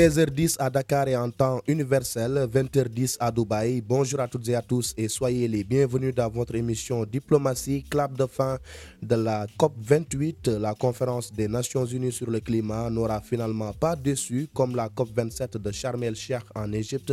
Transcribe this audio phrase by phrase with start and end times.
[0.00, 3.82] 16h10 à Dakar et en temps universel, 20h10 à Dubaï.
[3.82, 8.14] Bonjour à toutes et à tous et soyez les bienvenus dans votre émission Diplomatie, clap
[8.14, 8.56] de fin
[9.02, 10.48] de la COP 28.
[10.58, 15.10] La conférence des Nations Unies sur le climat n'aura finalement pas déçu comme la COP
[15.14, 17.12] 27 de Sharm el-Sheikh en Égypte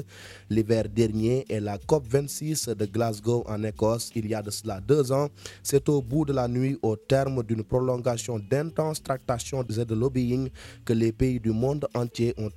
[0.49, 4.80] l'hiver dernier et la COP 26 de Glasgow en Écosse il y a de cela
[4.80, 5.27] deux ans.
[5.61, 10.47] C'est au bout de la nuit, au terme d'une prolongation d'intenses tractations et de lobbying,
[10.85, 12.49] que les pays du monde entier ont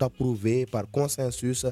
[0.70, 1.66] par consensus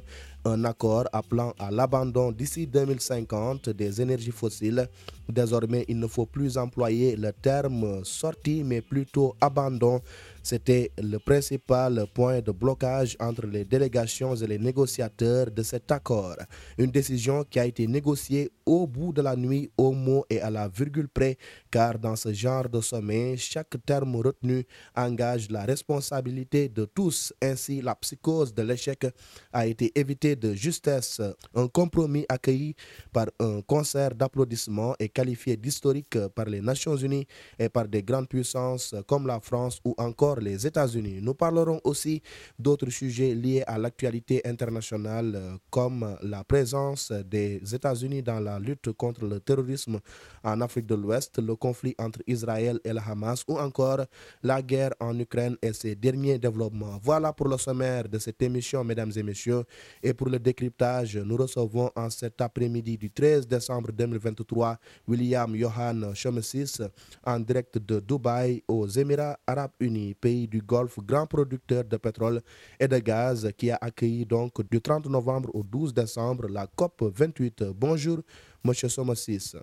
[0.45, 4.89] un accord appelant à l'abandon d'ici 2050 des énergies fossiles.
[5.29, 10.01] Désormais, il ne faut plus employer le terme sortie, mais plutôt abandon.
[10.49, 16.37] C'était le principal point de blocage entre les délégations et les négociateurs de cet accord.
[16.79, 20.49] Une décision qui a été négociée au bout de la nuit, au mot et à
[20.49, 21.37] la virgule près,
[21.71, 24.65] car dans ce genre de sommet, chaque terme retenu
[24.97, 27.31] engage la responsabilité de tous.
[27.43, 29.07] Ainsi, la psychose de l'échec
[29.53, 31.21] a été évitée de justesse.
[31.55, 32.75] Un compromis accueilli
[33.13, 37.27] par un concert d'applaudissements et qualifié d'historique par les Nations Unies
[37.59, 41.19] et par des grandes puissances comme la France ou encore les États-Unis.
[41.23, 42.23] Nous parlerons aussi
[42.59, 49.25] d'autres sujets liés à l'actualité internationale comme la présence des États-Unis dans la lutte contre
[49.27, 49.99] le terrorisme
[50.45, 54.05] en Afrique de l'Ouest, le conflit entre Israël et le Hamas ou encore
[54.43, 56.99] la guerre en Ukraine et ses derniers développements.
[57.03, 59.65] Voilà pour le sommaire de cette émission, mesdames et messieurs.
[60.03, 66.15] Et pour le décryptage, nous recevons en cet après-midi du 13 décembre 2023 William Johan
[66.15, 66.81] Chomesis
[67.25, 72.41] en direct de Dubaï aux Émirats arabes unis, pays du Golfe, grand producteur de pétrole
[72.79, 77.03] et de gaz qui a accueilli donc du 30 novembre au 12 décembre la COP
[77.03, 77.65] 28.
[77.75, 78.21] Bonjour,
[78.65, 79.57] monsieur Chomesis.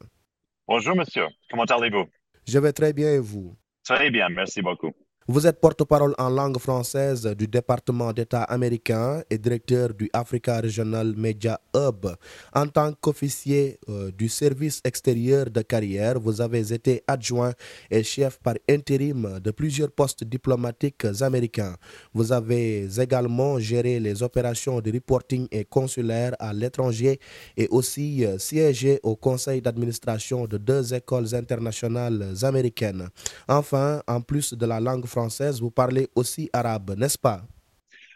[0.68, 1.28] Bonjour, monsieur.
[1.50, 2.06] Comment allez-vous?
[2.48, 3.56] Je vais très bien et vous?
[3.84, 4.92] Très bien, merci beaucoup.
[5.28, 11.16] Vous êtes porte-parole en langue française du département d'État américain et directeur du Africa Regional
[11.18, 12.06] Media Hub.
[12.54, 17.54] En tant qu'officier euh, du service extérieur de carrière, vous avez été adjoint
[17.90, 21.76] et chef par intérim de plusieurs postes diplomatiques américains.
[22.14, 27.20] Vous avez également géré les opérations de reporting et consulaire à l'étranger
[27.58, 33.10] et aussi euh, siégé au conseil d'administration de deux écoles internationales américaines.
[33.48, 35.15] Enfin, en plus de la langue française,
[35.60, 37.42] vous parlez aussi arabe, n'est-ce pas?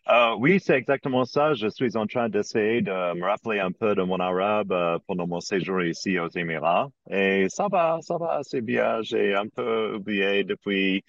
[0.09, 1.53] Euh, oui, c'est exactement ça.
[1.53, 5.27] Je suis en train d'essayer de me rappeler un peu de mon arabe euh, pendant
[5.27, 6.89] mon séjour ici aux Émirats.
[7.11, 9.01] Et ça va, ça va assez bien.
[9.03, 11.03] J'ai un peu oublié depuis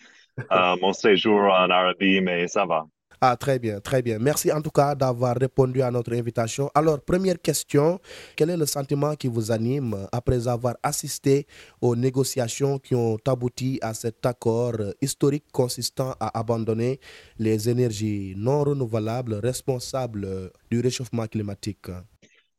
[0.53, 2.85] euh, mon séjour en Arabie, mais ça va.
[3.23, 4.19] Ah, très bien, très bien.
[4.19, 6.71] Merci en tout cas d'avoir répondu à notre invitation.
[6.75, 8.01] Alors, première question,
[8.35, 11.47] quel est le sentiment qui vous anime après avoir assisté
[11.83, 16.99] aux négociations qui ont abouti à cet accord historique consistant à abandonner
[17.39, 21.89] les énergies non renouvelables responsables du réchauffement climatique?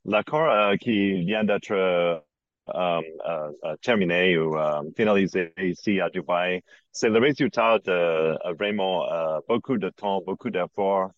[0.06, 2.22] L'accord euh, qui vient d'être
[2.70, 4.56] euh, euh, terminé ou
[4.96, 6.62] finalisé ici à Dubaï,
[6.92, 9.06] c'est le résultat de vraiment
[9.48, 11.12] beaucoup de temps, beaucoup d'efforts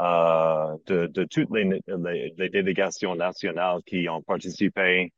[0.00, 5.10] euh, de, de, toutes les, les, les, délégations nationales qui ont participé.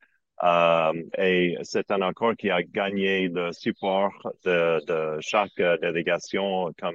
[0.44, 4.12] Euh, et c'est un accord qui a gagné le support
[4.44, 6.72] de, de chaque délégation.
[6.78, 6.94] Comme,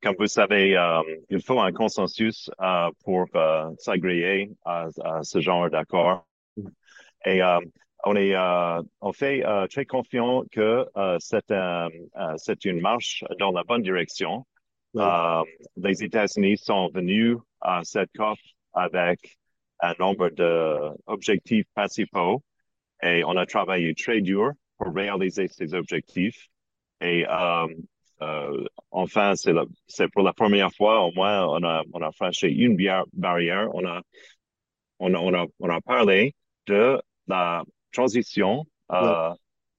[0.00, 2.48] comme vous savez, euh, il faut un consensus
[3.04, 3.26] pour
[3.78, 6.24] s'agréer à, à, ce genre d'accord.
[7.24, 7.40] Et
[8.04, 11.88] on est euh, on fait euh, très confiant que euh, c'est un,
[12.36, 14.46] c'est une marche dans la bonne direction.
[14.94, 18.38] Les États-Unis sont venus à cette COP
[18.72, 19.36] avec
[19.80, 22.42] un nombre d'objectifs principaux
[23.02, 26.46] et on a travaillé très dur pour réaliser ces objectifs.
[27.00, 27.26] Et
[28.90, 29.52] enfin, c'est,
[29.88, 32.76] c'est pour la première fois, au moins, on a, on a franchi une
[33.14, 33.68] barrière.
[33.74, 34.00] On a,
[35.00, 36.34] on a, on a, on a parlé
[36.66, 39.30] de la transition euh,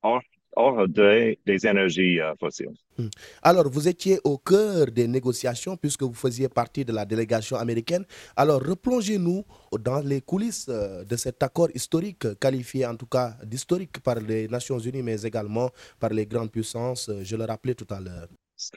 [0.01, 0.21] hors,
[0.55, 2.73] hors de, des énergies euh, fossiles.
[2.97, 3.09] Hmm.
[3.43, 8.05] Alors, vous étiez au cœur des négociations puisque vous faisiez partie de la délégation américaine.
[8.35, 9.43] Alors, replongez-nous
[9.79, 14.47] dans les coulisses euh, de cet accord historique, qualifié en tout cas d'historique par les
[14.47, 15.69] Nations Unies, mais également
[15.99, 18.27] par les grandes puissances, je le rappelais tout à l'heure.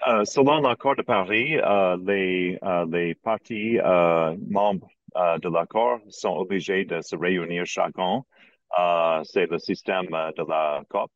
[0.08, 2.58] Euh, selon l'accord de Paris, euh, les,
[2.90, 3.78] les partis
[4.58, 4.88] membres
[5.44, 8.26] de l'accord sont obligés de se réunir chaque an
[9.24, 11.10] c'est le système de la COP.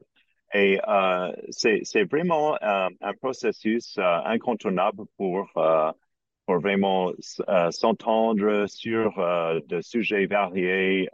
[0.54, 5.48] Et uh, c'est vraiment un processus incontournable pour,
[6.48, 7.12] vraiment
[7.70, 9.14] s'entendre sur
[9.66, 11.08] des sujets variés.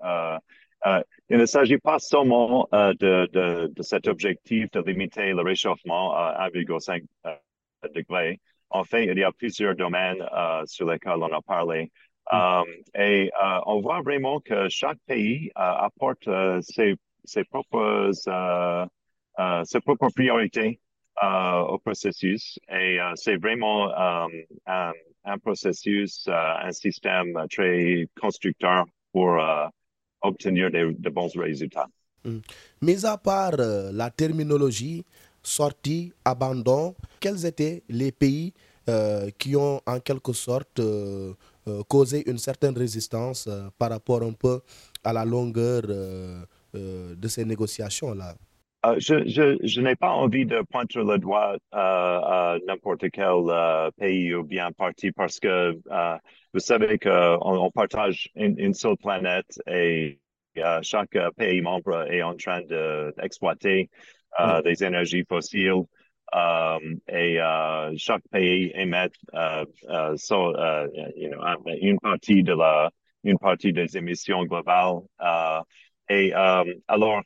[0.85, 7.05] il ne s'agit pas seulement de, cet objectif de limiter le réchauffement à 1,5
[7.94, 10.25] degré, en fait, il y a plusieurs domaines
[10.67, 11.91] sur lesquels on a parlé.
[12.31, 12.63] Mm.
[12.95, 13.31] et
[13.67, 16.29] on voit vraiment que chaque pays apporte
[16.61, 16.95] ses,
[17.25, 18.11] ses, propres,
[19.65, 20.81] ses propres priorités
[21.23, 22.59] au processus.
[22.71, 24.29] Et c'est vraiment un,
[25.25, 29.41] un, processus, un système très constructeur pour
[30.21, 31.89] obtenir de, bons résultats.
[32.25, 32.39] Mm.
[32.83, 35.05] Mis à part la terminologie,
[35.43, 38.53] sortie, abandon, quels étaient les pays
[38.89, 41.35] euh, qui ont en quelque sorte euh,
[41.69, 43.49] euh, causé une certaine résistance
[43.79, 44.61] par rapport un peu
[45.05, 48.35] à la longueur de ces négociations-là
[48.99, 54.44] je, je, je n'ai pas envie de pointer le doigt à n'importe quel pays ou
[54.44, 55.73] bien parti parce que
[56.55, 60.20] vous savez qu'on on partage une, seule planète et
[60.82, 62.62] chaque pays membre est en train
[63.17, 63.91] d'exploiter
[64.41, 65.85] euh, des énergies fossiles.
[66.35, 66.79] Euh,
[67.09, 69.09] et euh, chaque pays émet
[71.17, 71.41] you know,
[71.81, 72.91] une partie de la
[73.25, 75.01] une partie des émissions globales.
[76.09, 77.23] et alors,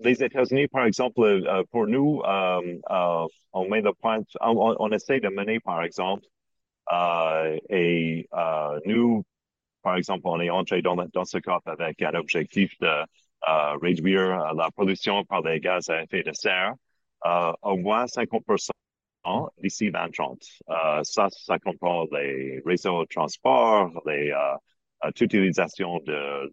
[0.00, 5.60] les États-Unis, par exemple, pour nous, on met le point, on, on, essaie de mener,
[5.60, 6.24] par exemple,
[7.70, 8.28] et
[8.86, 9.24] nous,
[9.82, 13.04] par exemple, on est entré dans, ce cas avec un objectif de
[13.80, 16.87] réduire euh, la pollution par les gaz à effet de serre euh,
[17.24, 18.70] au moins 50%
[19.58, 20.42] d'ici 2030.
[20.68, 24.32] Euh, ça, ça comprend les réseaux de transport, les,
[25.14, 26.52] toute utilisation de,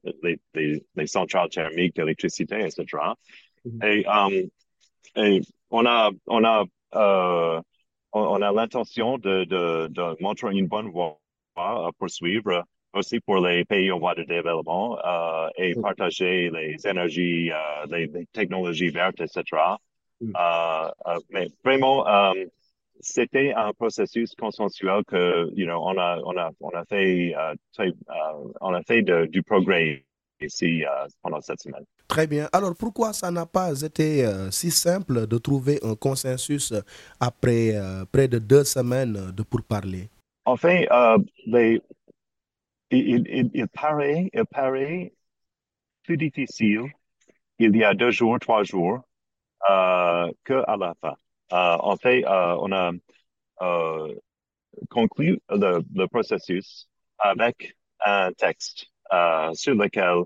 [0.54, 2.86] des centrales thermiques d'électricité, etc.
[3.66, 4.50] Mm-hmm.
[5.16, 6.66] Et, on a, on a,
[8.12, 11.20] on a l'intention de, de, de, montrer une bonne voie
[11.56, 12.66] à poursuivre
[12.96, 18.26] aussi pour les pays en voie de développement euh, et partager les énergies, euh, les,
[18.32, 19.44] technologies vertes, etc.
[20.22, 20.32] Mm.
[20.36, 22.06] Euh, mais vraiment,
[23.00, 27.36] c'était un processus consensuel que, you know, on a, on a, on a fait,
[28.62, 30.06] on a fait du progrès
[30.42, 30.84] ici
[31.22, 31.86] pendant cette semaine.
[32.08, 32.48] Très bien.
[32.54, 36.74] Alors pourquoi ça n'a pas été si simple de trouver un consensus
[37.20, 37.74] après
[38.12, 40.10] près de deux semaines de pourparlers?
[40.46, 40.88] En fait,
[41.46, 41.82] les,
[42.92, 45.14] il, il, paraît, il paraît
[46.04, 46.92] plus difficile
[47.60, 49.00] il y a deux jours, trois jours,
[49.70, 51.16] euh, qu'à la fin.
[51.54, 52.92] Euh, en fait, euh, on a
[54.90, 58.88] conclu le, le, processus avec un texte
[59.54, 60.24] sur lequel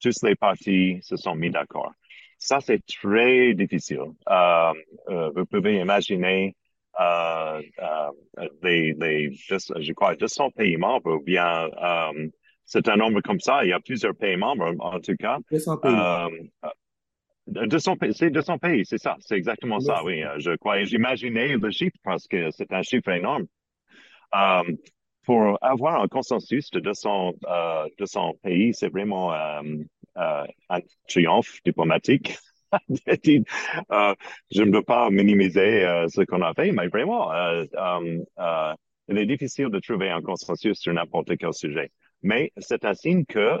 [0.00, 1.92] toutes les parties se sont mis d'accord.
[2.38, 4.02] Ça, c'est très difficile.
[4.28, 4.72] Euh,
[5.34, 6.54] vous pouvez imaginer
[7.00, 7.60] euh,
[8.62, 11.68] les, les, je crois, 200 pays membres, ou bien
[12.64, 13.64] c'est un nombre comme ça.
[13.64, 15.38] Il y a plusieurs pays membres, en tout cas.
[15.50, 16.50] 200 pays.
[17.48, 20.22] 200 pays, c'est 200 pays, c'est ça, c'est exactement ça, oui.
[20.38, 23.46] Je crois, j'imaginais le chiffre parce que c'est un chiffre énorme.
[25.24, 27.32] pour avoir un consensus de 200,
[27.98, 32.36] 200 pays, c'est vraiment un triomphe diplomatique.
[33.90, 34.14] Euh,
[34.50, 37.64] je ne veux pas minimiser euh, ce qu'on a fait, mais vraiment, euh,
[39.08, 41.90] il est difficile de trouver un consensus sur n'importe quel sujet.
[42.22, 43.58] Mais c'est un signe que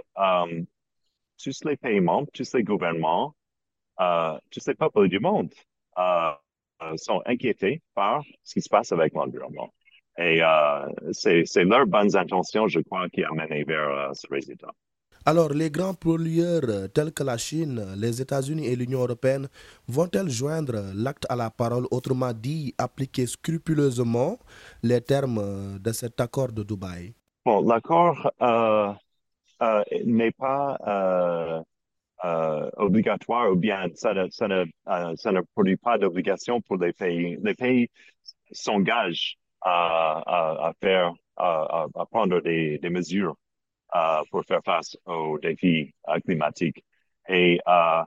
[1.42, 3.34] tous les pays membres, tous les gouvernements,
[4.50, 5.52] tous les peuples du monde
[6.96, 9.72] sont inquiétés par ce qui se passe avec l'environnement.
[10.18, 10.40] Et
[11.12, 14.72] c'est leurs bonnes intentions, je crois, qui amènent vers ce résultat.
[15.28, 19.48] Alors, les grands pollueurs euh, tels que la Chine, les États-Unis et l'Union européenne
[19.86, 24.38] vont-elles joindre l'acte à la parole, autrement dit, appliquer scrupuleusement
[24.82, 27.12] les termes euh, de cet accord de Dubaï?
[27.44, 28.92] Bon, l'accord euh,
[30.04, 30.78] n'est pas
[32.76, 34.64] obligatoire ou bien ça ne, ça ne,
[35.16, 37.38] ça ne produit pas d'obligation pour les pays.
[37.42, 37.90] Les pays
[38.52, 43.36] s'engagent à, faire, à, prendre des, des mesures
[43.96, 46.84] euh, pour faire face aux défis euh, climatiques.
[47.26, 48.02] Et euh,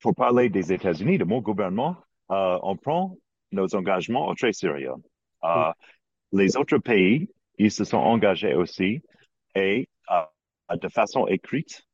[0.00, 1.96] pour parler des États-Unis, de mon gouvernement,
[2.28, 3.16] on prend
[3.52, 4.92] nos engagements au très sérieux.
[6.32, 9.00] Les autres pays, ils se sont engagés aussi
[9.54, 9.88] et
[10.70, 11.86] de façon écrite,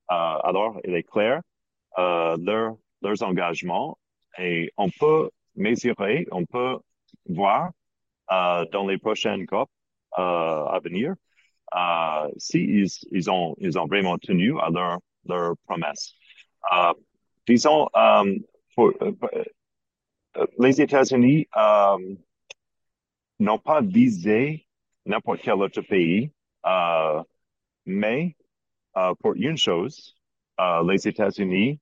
[0.45, 1.40] alors il est clair,
[1.97, 3.99] leur, leurs engagements
[4.38, 6.78] et on peut mesurer, on peut
[7.28, 7.71] voir
[8.28, 9.69] dans les prochaines COP
[10.16, 11.14] à venir
[11.75, 16.14] euh, si ils, ont, ils ont vraiment tenu à leur, leur promesse.
[16.73, 16.92] Euh,
[17.47, 18.38] disons, euh,
[18.75, 18.92] pour,
[20.59, 21.47] les États-Unis
[23.38, 24.66] n'ont pas visé
[25.07, 26.31] n'importe quel autre pays,
[27.87, 28.37] mais
[29.21, 30.17] pour une chose,
[30.87, 31.81] les États-Unis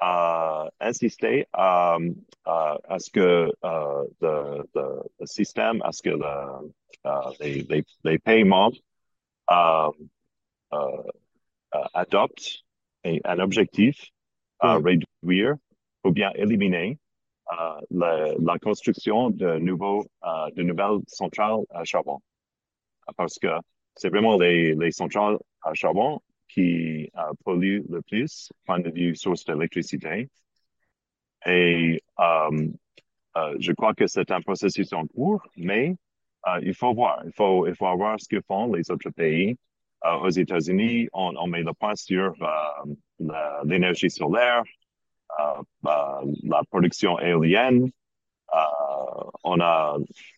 [0.00, 1.98] a insisté à,
[2.44, 6.72] à ce que le, le, système, à ce que le,
[7.40, 7.62] les,
[8.04, 8.76] les, les, membres
[11.94, 12.64] adoptent
[13.04, 14.10] un objectif
[14.60, 15.54] à réduire
[16.04, 16.98] ou bien éliminer
[17.90, 20.06] la, la, construction de, nouveaux,
[20.56, 22.20] de nouvelles centrales à charbon?
[23.16, 23.48] Parce que
[23.96, 26.20] c'est vraiment les, les centrales à charbon
[26.54, 30.28] qui euh, polluent le plus point de vue source d'électricité.
[31.46, 32.68] Et euh,
[33.36, 35.96] euh, je crois que c'est un processus en cours, mais
[36.62, 39.56] il faut voir, il faut, il faut voir ce que font les autres pays.
[40.20, 42.34] Aux États-Unis, on, met le point sur
[43.64, 44.62] l'énergie solaire,
[45.82, 47.90] la production éolienne.
[49.42, 49.96] on a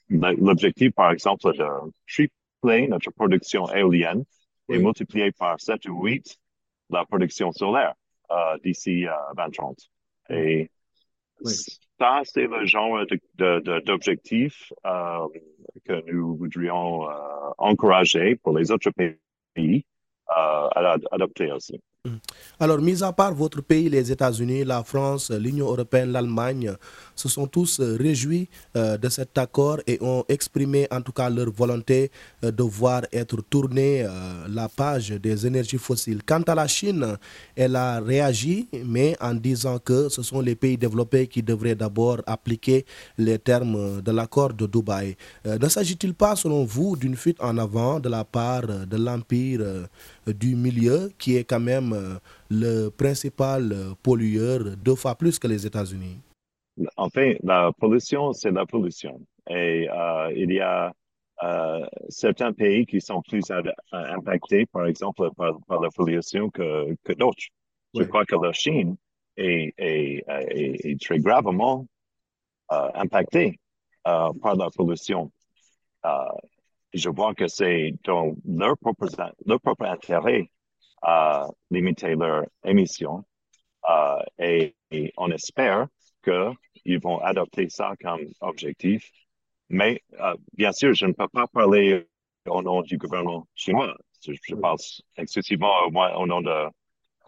[0.08, 1.66] l'objectif, par exemple, de
[2.06, 4.24] tripler notre production éolienne
[4.68, 6.38] et multiplier par 7 ou 8
[6.90, 7.94] la production solaire
[8.30, 9.78] euh, d'ici euh, 2030.
[10.30, 10.70] Et
[11.40, 11.52] oui.
[11.98, 13.04] ça, c'est le genre
[13.36, 15.26] d'objectif euh,
[15.84, 17.14] que nous voudrions euh,
[17.58, 18.90] encourager pour les autres
[19.54, 19.84] pays
[20.30, 21.80] euh, à adopter aussi.
[22.06, 22.16] Mm.
[22.60, 26.72] Alors, mis à part votre pays, les États-Unis, la France, l'Union européenne, l'Allemagne,
[27.14, 31.28] se sont tous euh, réjouis euh, de cet accord et ont exprimé en tout cas
[31.28, 32.10] leur volonté
[32.44, 34.06] euh, de voir être tournée
[34.48, 36.22] la page des énergies fossiles.
[36.24, 37.16] Quant à la Chine,
[37.54, 42.18] elle a réagi, mais en disant que ce sont les pays développés qui devraient d'abord
[42.26, 42.84] appliquer
[43.18, 45.16] les termes de l'accord de Dubaï.
[45.44, 49.86] Ne s'agit-il pas, selon vous, d'une fuite en avant de la part de l'Empire
[50.26, 51.95] du milieu, qui est quand même
[52.50, 56.18] le principal pollueur deux fois plus que les États-Unis?
[56.96, 59.20] Enfin, la pollution, c'est la pollution.
[59.48, 60.92] Et euh, il y a
[61.42, 63.44] euh, certains pays qui sont plus
[63.92, 67.44] impactés, par exemple, par, par la pollution que, que d'autres.
[67.94, 68.02] Oui.
[68.02, 68.96] Je crois que la Chine
[69.36, 71.86] est, est, est, est très gravement
[72.72, 73.58] euh, impactée
[74.06, 75.30] euh, par la pollution.
[76.04, 76.10] Euh,
[76.92, 79.06] je vois que c'est dans leur propre,
[79.46, 80.50] leur propre intérêt
[81.70, 83.24] limiter leurs émissions
[83.88, 85.86] euh, et, et on espère
[86.24, 89.10] qu'ils vont adopter ça comme objectif.
[89.68, 92.06] Mais euh, bien sûr, je ne peux pas parler
[92.46, 93.96] au nom du gouvernement chinois.
[94.24, 94.78] Je, je parle
[95.16, 96.68] exclusivement au, au nom de,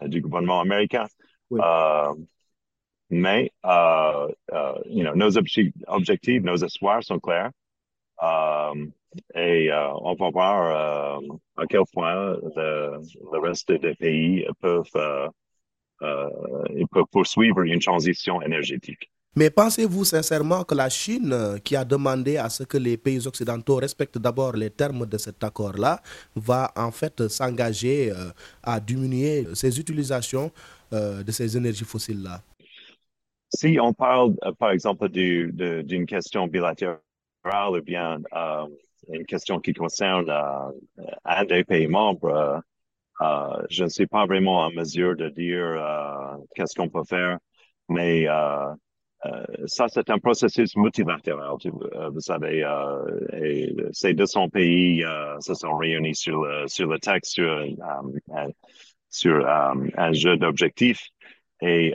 [0.07, 1.05] du gouvernement américain.
[1.49, 1.59] Oui.
[1.63, 2.13] Euh,
[3.09, 4.27] mais euh,
[4.85, 7.51] you know, nos objectifs, nos espoirs sont clairs.
[9.35, 11.21] Et on va voir
[11.57, 12.99] à quel point le,
[13.31, 15.29] le reste des pays peuvent
[16.01, 16.29] euh,
[16.75, 19.11] ils peuvent poursuivre une transition énergétique.
[19.35, 23.75] Mais pensez-vous sincèrement que la Chine, qui a demandé à ce que les pays occidentaux
[23.75, 26.01] respectent d'abord les termes de cet accord-là,
[26.35, 28.31] va en fait s'engager euh,
[28.63, 30.51] à diminuer ses utilisations
[30.93, 32.41] euh, de ces énergies fossiles-là?
[33.53, 36.99] Si on parle, euh, par exemple, d'une question bilatérale
[37.71, 38.65] ou bien euh,
[39.11, 40.29] une question qui concerne
[41.25, 42.61] un des pays membres,
[43.21, 47.37] euh, je ne suis pas vraiment en mesure de dire euh, qu'est-ce qu'on peut faire,
[47.89, 48.73] mais euh,
[49.65, 51.57] ça, c'est un processus multilatéral.
[52.13, 52.63] Vous savez,
[53.91, 55.03] ces 200 pays
[55.41, 57.67] se sont réunis sur le, sur le texte, sur,
[59.09, 61.09] sur un jeu d'objectifs.
[61.61, 61.93] Et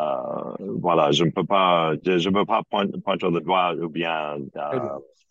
[0.00, 3.88] euh, voilà, je ne peux pas, je ne peux pas pointer, pointer le doigt ou
[3.88, 4.36] bien,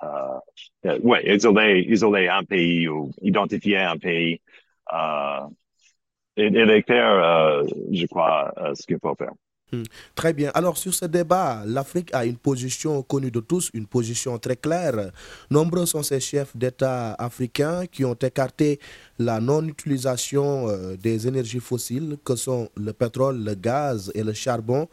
[0.06, 4.42] euh, ouais, isoler, isoler un pays ou identifier un pays.
[4.94, 5.40] Euh,
[6.38, 9.34] et, et les clair, euh, je crois, ce qu'il faut faire.
[9.72, 9.84] Mmh.
[10.16, 10.52] Très bien.
[10.56, 15.12] Alors sur ce débat, l'Afrique a une position connue de tous, une position très claire.
[15.52, 18.80] Nombreux sont ces chefs d'État africains qui ont écarté
[19.20, 24.88] la non-utilisation euh, des énergies fossiles que sont le pétrole, le gaz et le charbon,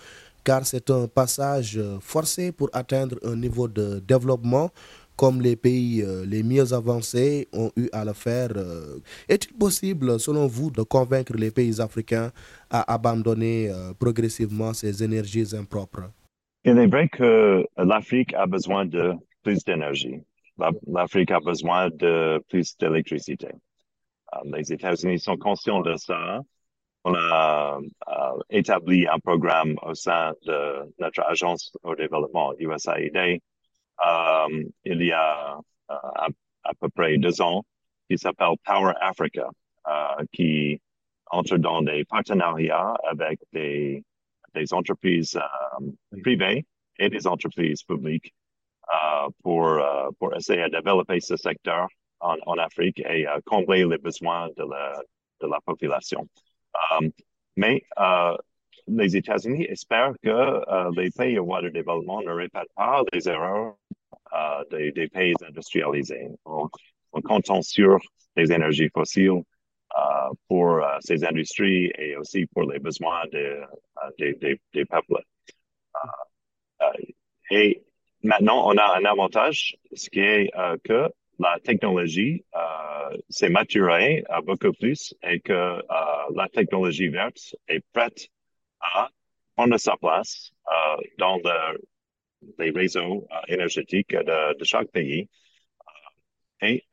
[0.44, 4.70] car c'est un passage forcé pour atteindre un niveau de développement
[5.16, 8.50] comme les pays euh, les mieux avancés ont eu à le faire.
[8.56, 12.30] Euh, est-il possible, selon vous, de convaincre les pays africains
[12.70, 16.10] à abandonner euh, progressivement ces énergies impropres?
[16.64, 20.20] Il est vrai que l'Afrique a besoin de plus d'énergie.
[20.86, 23.48] L'Afrique a besoin de plus d'électricité.
[24.44, 26.40] Les États-Unis sont conscients de ça.
[27.04, 27.78] On a
[28.50, 33.40] établi un programme au sein de notre agence au développement USAID
[34.04, 36.28] euh, il y a euh, à,
[36.64, 37.62] à, peu près deux ans,
[38.10, 39.48] qui s'appelle Power Africa,
[39.88, 40.80] euh, qui
[41.30, 44.04] entre dans des partenariats avec des,
[44.54, 45.38] des entreprises
[46.22, 46.64] privées
[46.98, 48.32] et des entreprises publiques
[49.42, 49.80] pour,
[50.20, 51.88] pour essayer de développer ce secteur
[52.20, 55.02] en, en Afrique et combler les besoins de la,
[55.40, 56.28] de la population.
[57.56, 57.82] mais
[58.86, 63.74] les États-Unis espèrent que les pays en voie de développement ne répètent pas les erreurs
[64.70, 66.68] des, des, pays industrialisés en,
[67.12, 67.98] en, comptant sur
[68.36, 69.42] les énergies fossiles
[70.48, 73.62] pour ces industries et aussi pour les besoins de,
[74.18, 75.22] des, des, peuples.
[77.50, 77.82] et
[78.22, 80.50] maintenant, on a un avantage, ce qui est
[80.84, 85.82] que la technologie euh, s'est maturée euh, beaucoup plus et que euh,
[86.34, 88.28] la technologie verte est prête
[88.80, 89.08] à
[89.54, 91.80] prendre sa place euh, dans le,
[92.58, 95.28] les réseaux euh, énergétiques de, chaque pays.
[96.62, 96.84] Euh, et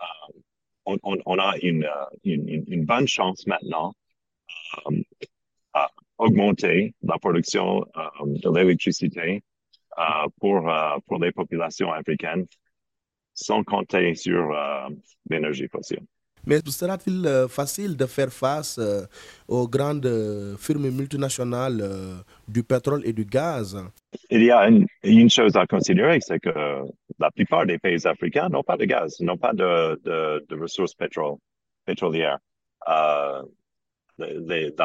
[0.86, 1.88] on, on, a une,
[2.24, 3.94] une, une, bonne chance maintenant
[5.74, 7.86] à augmenter la production
[8.22, 9.44] de l'électricité
[10.42, 10.70] pour,
[11.08, 12.46] pour les populations africaines
[13.34, 14.90] sans compter sur euh,
[15.30, 16.06] l'énergie fossile.
[16.46, 19.06] Mais sera-t-il euh, facile de faire face euh,
[19.48, 21.82] aux grandes euh, firmes multinationales
[22.48, 23.78] du pétrole et du gaz
[24.30, 24.70] Il y a
[25.04, 26.84] une, chose à considérer, c'est que
[27.20, 30.94] la plupart des pays africains n'ont pas de gaz, n'ont pas de, ressources
[31.86, 32.40] pétrolières.
[32.86, 33.44] La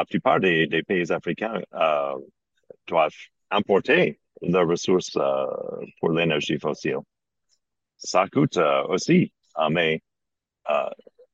[0.09, 1.61] plupart des, pays africains
[2.87, 3.11] doivent
[3.51, 5.17] importer leurs ressources
[5.99, 6.99] pour l'énergie fossile
[7.99, 9.31] ça coûte aussi.
[9.59, 10.01] Euh, mais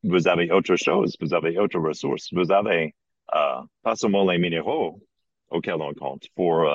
[0.08, 2.94] vous avez autre chose, vous avez autre ressources, vous avez
[3.28, 5.02] pas seulement les minéraux
[5.50, 6.68] auxquels on compte pour,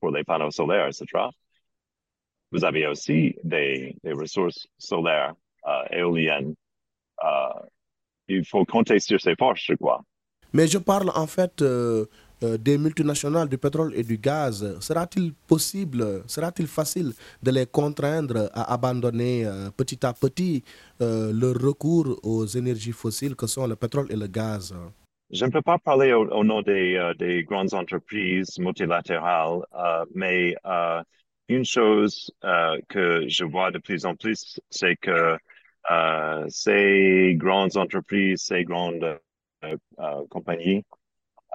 [0.00, 1.28] pour les panneaux solaires, etc.
[2.50, 5.34] Vous avez aussi des, des ressources solaires,
[5.90, 6.54] éoliennes.
[8.28, 10.02] il faut compter sur ces forces, je crois.
[10.52, 12.06] Mais je parle en fait euh, euh,
[12.42, 14.78] des multinationales du pétrole et du gaz.
[14.80, 20.62] Sera-t-il possible, sera-t-il facile de les contraindre à abandonner euh, petit à petit
[21.00, 24.74] leur recours aux énergies fossiles que sont le pétrole et le gaz?
[25.30, 29.62] Je ne peux pas parler au, nom des, des, grandes entreprises multilatérales,
[30.14, 30.54] mais
[31.48, 32.30] une chose
[32.88, 35.36] que je vois de plus en plus, c'est que
[36.48, 39.18] ces grandes entreprises, ces grandes
[39.64, 40.24] euh,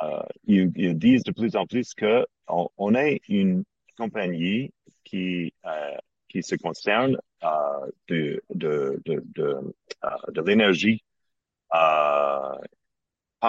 [0.03, 3.63] euh, euh, ils, disent de plus en plus que on, est une
[3.97, 4.71] compagnie
[5.03, 5.53] qui
[6.29, 7.17] qui se concerne
[8.07, 9.75] de de de de,
[10.31, 11.03] de l'énergie,
[11.69, 12.59] pas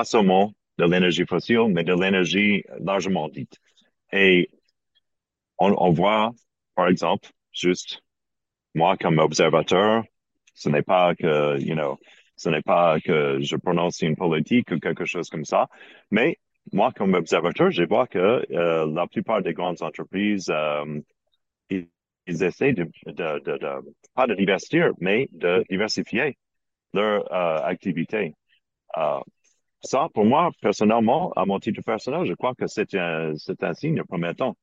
[0.04, 3.58] seulement de l'énergie fossile, mais de l'énergie largement dite.
[4.12, 4.50] Et
[5.58, 6.32] on, on, voit,
[6.74, 8.02] par exemple, juste
[8.74, 10.04] moi comme observateur,
[10.54, 11.98] ce n'est pas que, you know,
[12.38, 15.68] ce n'est pas que je prononce une politique ou quelque chose comme ça,
[16.11, 16.38] mais
[16.72, 21.01] moi, comme observateur, je vois que euh, la plupart des grandes entreprises, euh,
[21.70, 21.88] ils,
[22.27, 26.37] essaient de, de, de, pas de diversifier, mais de diversifier
[26.92, 28.35] leur euh, activité.
[29.81, 33.74] Ça, pour moi, personnellement, à mon titre personnel, je crois que c'est un, c'est un
[33.74, 34.57] signe promettant.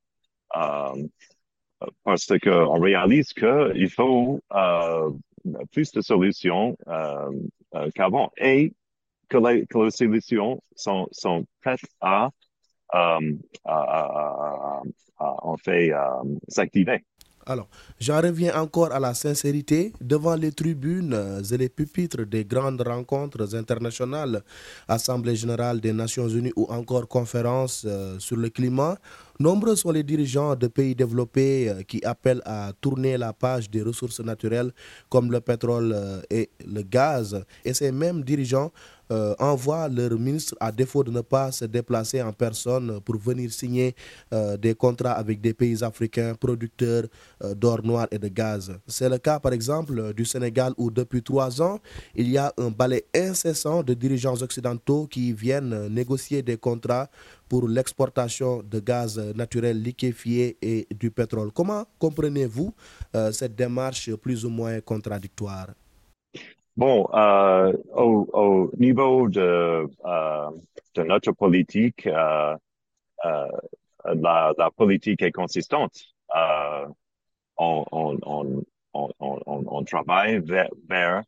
[2.03, 4.41] Parce qu'on réalise qu'il faut
[5.71, 6.77] plus de solutions
[7.75, 8.73] euh, euh, qu'avant et
[9.29, 12.29] que les, que les solutions sont, sont prêtes à,
[12.95, 13.33] euh,
[13.65, 14.81] à, à,
[15.19, 15.91] à, en fait
[16.47, 17.03] s'activer.
[17.47, 17.67] Alors,
[17.99, 19.93] j'en reviens encore à la sincérité.
[20.01, 21.15] Devant les tribunes
[21.51, 24.41] et les pupitres des grandes rencontres internationales,
[24.87, 28.97] Assemblée générale des Nations unies ou encore conférences euh, sur le climat,
[29.39, 33.83] nombreux sont les dirigeants de pays développés euh, qui appellent à tourner la page des
[33.83, 34.71] ressources naturelles
[35.09, 37.43] comme le pétrole euh, et le gaz.
[37.63, 38.71] Et ces mêmes dirigeants
[39.11, 43.51] euh, envoient leur ministre à défaut de ne pas se déplacer en personne pour venir
[43.51, 43.95] signer
[44.33, 47.03] euh, des contrats avec des pays africains producteurs
[47.43, 48.71] euh, d'or noir et de gaz.
[48.87, 51.79] C'est le cas par exemple du Sénégal où depuis trois ans,
[52.15, 57.09] il y a un balai incessant de dirigeants occidentaux qui viennent négocier des contrats
[57.47, 61.51] pour l'exportation de gaz naturel liquéfié et du pétrole.
[61.51, 62.73] Comment comprenez-vous
[63.15, 65.67] euh, cette démarche plus ou moins contradictoire?
[66.77, 70.51] Bon, euh, au, au, niveau de, euh,
[70.97, 72.57] notre politique, euh,
[74.03, 75.93] la, politique est consistante.
[77.57, 77.85] On,
[78.93, 81.23] on, travaille vers,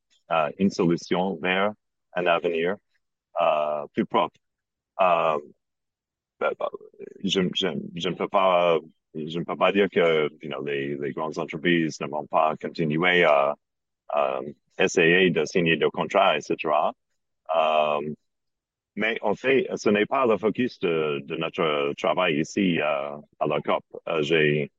[0.59, 1.71] une solution, vers
[2.13, 2.75] un avenir
[3.93, 4.39] plus propre.
[4.99, 5.37] Ben,
[6.39, 6.51] ben,
[7.23, 8.79] je, ne peux pas,
[9.71, 10.29] dire que
[10.65, 13.55] les, les grandes entreprises ne vont pas continuer à
[14.79, 16.55] essayer de signer des contrats, etc.
[17.53, 18.15] Um,
[18.95, 22.81] mais en fait, ce n'est pas le focus de, de notre travail ici uh,
[23.39, 23.83] à la COP.
[24.21, 24.71] J'ai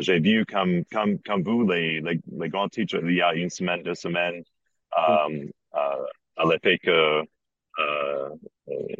[0.00, 3.48] j'ai vu comme, comme, comme vous les, les, les, grands titres il y a une
[3.48, 4.44] semaine, deux semaines,
[4.94, 7.22] um, à l'effet que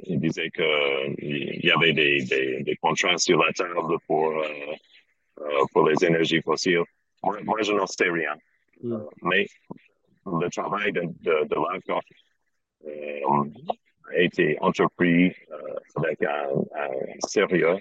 [0.04, 4.42] il disait qu'il y avait des, des, des, contrats sur la table pour,
[5.72, 6.85] pour les énergies fossiles.
[7.22, 8.35] Moi, je n'en sais rien.
[8.83, 8.99] Mm.
[9.23, 9.47] mais
[10.27, 12.05] le travail de, de, de l'ACOP
[14.11, 15.35] a été entrepris
[15.97, 16.49] avec un,
[17.27, 17.77] sérieux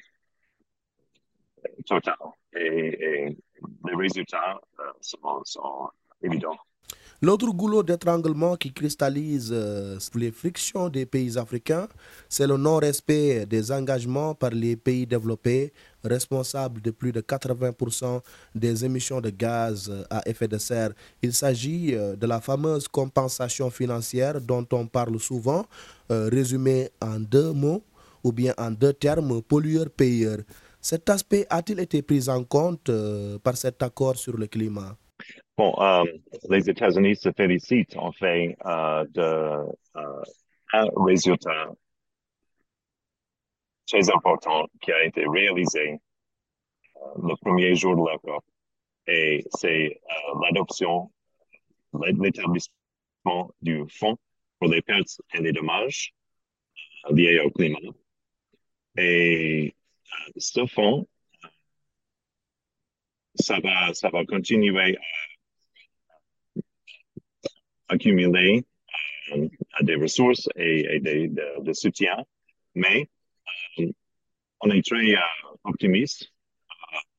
[1.85, 2.15] total.
[2.55, 3.35] Et,
[3.85, 5.89] les résultats euh, sont,
[6.21, 6.57] évidents.
[7.21, 11.87] L'autre goulot d'étranglement qui cristallise euh, les frictions des pays africains,
[12.29, 18.21] c'est le non-respect des engagements par les pays développés, responsables de plus de 80%
[18.53, 20.91] des émissions de gaz à effet de serre.
[21.23, 25.65] Il s'agit euh, de la fameuse compensation financière dont on parle souvent,
[26.09, 27.83] résumée en deux mots
[28.23, 30.39] ou bien en deux termes, pollueur-payeur.
[30.81, 34.95] Cet aspect a-t-il été pris en compte euh, par cet accord sur le climat?
[35.57, 36.03] Bon, euh,
[36.49, 41.71] les États-Unis se félicitent en fait euh, d'un résultat
[43.87, 45.99] très important qui a été réalisé
[47.15, 48.43] le premier jour de l'accord.
[49.07, 49.99] Et c'est
[50.43, 51.11] l'adoption,
[51.93, 54.17] l'établissement du fonds
[54.59, 56.13] pour les pertes et les dommages
[57.09, 57.79] liés au climat.
[58.97, 59.75] Et
[60.35, 61.07] ce fonds,
[63.39, 64.99] ça va, ça va continuer à
[67.89, 68.65] accumuler
[69.33, 69.47] euh,
[69.81, 72.17] des ressources et, des, de, soutien,
[72.75, 73.09] mais
[73.79, 73.91] euh,
[74.61, 75.19] on est très euh,
[75.63, 76.31] optimiste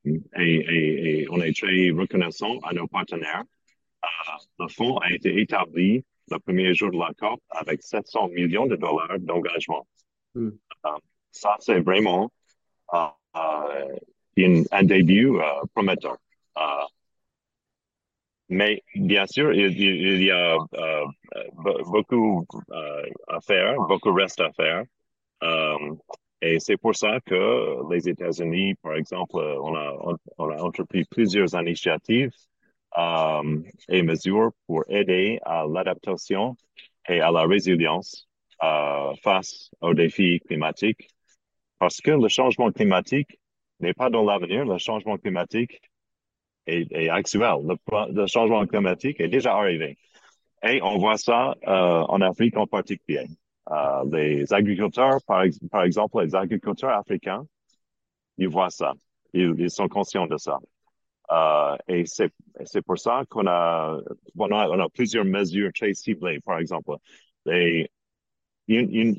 [0.05, 3.45] et, on est très reconnaissant à nos partenaires.
[4.59, 8.77] le fonds a été établi le premier jour de la COP avec 700 millions de
[8.77, 9.87] dollars d'engagement.
[10.35, 10.51] Hmm.
[11.31, 12.31] ça, c'est vraiment
[12.93, 13.09] uh,
[14.45, 16.17] un début uh, prometteur.
[16.57, 16.87] Uh,
[18.49, 20.57] mais bien sûr, il, y a
[21.85, 22.47] beaucoup
[23.29, 24.85] à faire, beaucoup reste à faire.
[26.41, 32.31] Et c'est pour ça que les États-Unis, par exemple, on entrepris plusieurs initiatives
[33.89, 36.57] et mesures pour aider à l'adaptation
[37.07, 38.29] et à la résilience
[39.23, 41.09] face aux défis climatiques
[41.79, 43.39] parce que le changement climatique
[43.81, 45.81] n'est pas dans l'avenir, le changement climatique
[46.67, 47.57] est, actuel.
[48.13, 49.97] Le, changement climatique est déjà arrivé.
[50.63, 51.71] Et on voit ça euh,
[52.09, 53.27] en Afrique en particulier.
[53.71, 55.43] Euh, les agriculteurs, par,
[55.85, 57.45] exemple, les agriculteurs africains,
[58.39, 58.95] ils voient ça.
[59.33, 60.59] Ils, sont conscients de ça.
[61.31, 63.99] Euh, et c'est pour ça qu'on a,
[64.37, 66.41] on a, plusieurs mesures très ciblées.
[66.41, 66.97] Par exemple,
[67.45, 67.91] les,
[68.69, 69.17] une,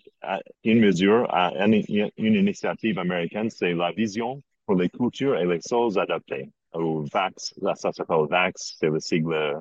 [0.63, 5.97] une, mesure, une, une initiative américaine, c'est la vision pour les cultures et les sols
[5.97, 9.59] adaptés, ou VAX, là, ça s'appelle VAX, c'est le sigle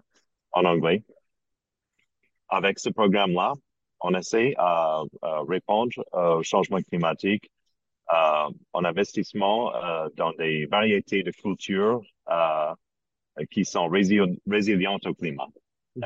[0.52, 1.02] en anglais.
[2.50, 3.54] Avec ce programme-là,
[4.00, 5.02] on essaie à,
[5.48, 7.50] répondre au changement climatique
[8.12, 12.74] euh, en investissement euh, dans des variétés de cultures euh,
[13.50, 15.48] qui sont résilientes au climat.
[15.96, 16.04] Mm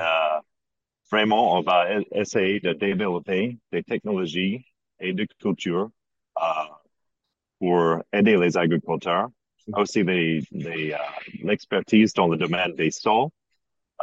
[1.11, 4.65] vraiment, on va essayer de développer des technologies
[4.99, 5.91] et de culture
[6.39, 6.43] euh,
[7.63, 9.29] pour aider les agriculteurs,
[9.75, 10.41] aussi euh,
[11.45, 13.29] l'expertise dans le domaine des sols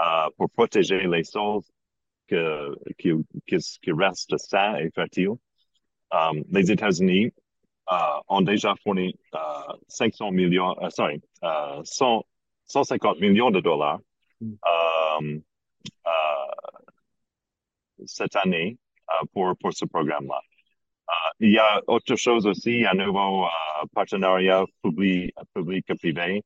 [0.02, 1.64] euh, pour protéger les sols
[2.30, 3.12] que, qui,
[3.46, 5.36] qui, restent sains et fertiles.
[6.50, 7.34] les États-Unis
[8.30, 9.20] ont déjà fourni
[9.90, 11.22] 500 millions, sorry,
[11.84, 14.00] 150 millions de dollars
[14.40, 15.40] mm
[18.06, 18.78] cette année
[19.10, 20.42] euh, pour, pour ce programme-là.
[21.40, 23.50] Il y a autre chose aussi, un nouveau euh,
[23.94, 26.44] partenariat public, public privé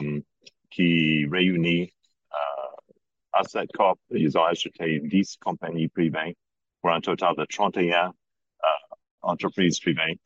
[0.00, 0.22] um,
[0.70, 1.92] qui réunit
[3.32, 6.34] à ah, cette COP, ils ont acheté 10 compagnies privées
[6.80, 8.12] pour un total de 31
[8.62, 8.78] ah,
[9.22, 10.18] entreprises privées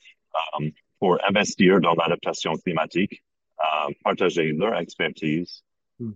[0.54, 3.22] um, pour investir dans l'adaptation climatique,
[3.58, 5.64] ah, partager leur expertise,
[5.98, 6.12] hmm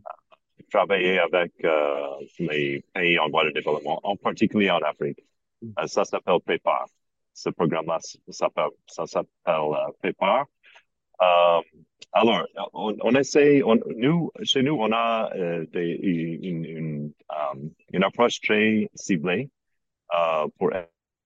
[0.70, 2.07] travailler avec euh,
[2.38, 5.18] les pays en voie de développement, en particulier en Afrique.
[5.62, 5.87] Mm.
[5.87, 6.87] Ça s'appelle PEPAR.
[7.37, 7.99] Ce programme-là
[8.31, 10.46] s'appelle, ça s'appelle euh, PEPAR.
[12.12, 13.61] alors, on, essaie,
[13.96, 15.31] nous, chez nous, on a
[15.70, 15.99] des,
[16.42, 17.12] une,
[18.03, 19.51] approche très ciblée
[20.59, 20.70] pour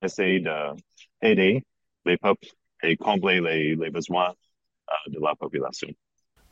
[0.03, 1.65] essayer d'aider
[2.05, 2.49] les peuples
[2.83, 3.41] et combler
[3.77, 4.35] les besoins
[5.07, 5.89] de la population.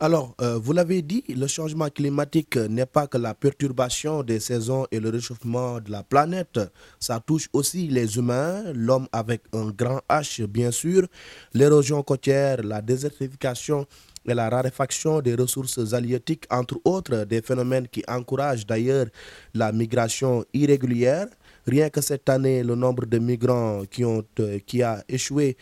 [0.00, 4.87] Alors, euh, vous l'avez dit, le changement climatique n'est pas que la perturbation des saisons
[4.92, 6.61] et le réchauffement de la planète.
[7.00, 11.08] Ça touche aussi les humains, l'homme avec un grand H, bien sûr,
[11.52, 13.88] l'érosion côtière, la désertification
[14.24, 19.06] et la raréfaction des ressources halieutiques, entre autres, des phénomènes qui encouragent d'ailleurs
[19.52, 21.26] la migration irrégulière
[21.68, 24.24] Rien que cette année, le nombre de migrants qui, ont,
[24.66, 25.57] qui a échoué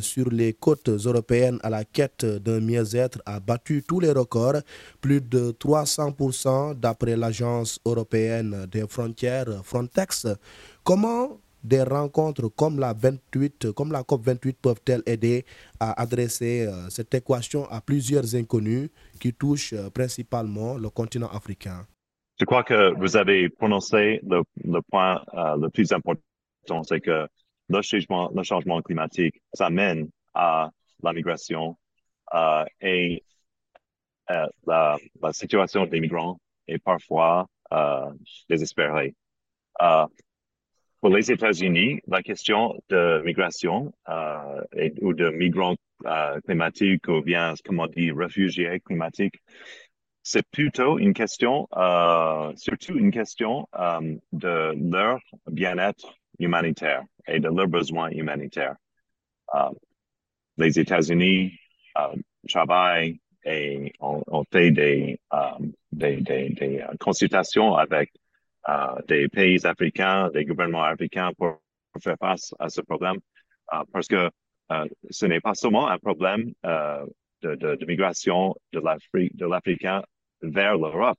[0.00, 4.60] sur les côtes européennes à la quête d'un mieux-être a battu tous les records,
[5.00, 10.26] plus de 300% d'après l'Agence européenne des frontières Frontex.
[10.84, 15.44] Comment des rencontres comme la 28, comme la COP 28 peuvent-elles aider
[15.80, 18.88] à adresser euh, cette équation à plusieurs inconnus
[19.18, 21.86] qui touchent euh, principalement le continent africain?
[22.38, 27.26] Je crois que vous avez prononcé le, le point euh, le plus important, c'est que
[27.68, 30.70] le changement, le changement climatique, ça mène à
[31.02, 31.76] la migration
[32.80, 33.22] et
[34.28, 37.46] la, la, situation des migrants est parfois
[38.48, 39.14] désespérée.
[41.06, 47.20] Pour les États-Unis, la question de migration euh, et, ou de migrants euh, climatiques ou
[47.22, 49.40] bien, comment on dit, réfugiés climatiques,
[50.28, 57.48] c'est plutôt une question, euh, surtout une question euh, de leur bien-être humanitaire et de
[57.48, 58.74] leurs besoins humanitaires.
[59.54, 59.70] Euh,
[60.56, 61.52] les États-Unis
[62.48, 65.20] travaillent et ont, fait des,
[65.92, 68.10] des, consultations avec
[69.06, 71.60] des pays africains, des gouvernements africains pour,
[72.02, 73.18] faire face à ce problème,
[73.92, 74.28] parce que
[75.08, 80.02] ce n'est pas seulement un problème de, de, de, migration de l'Afrique, de l'Africain
[80.42, 81.18] vers l'Europe.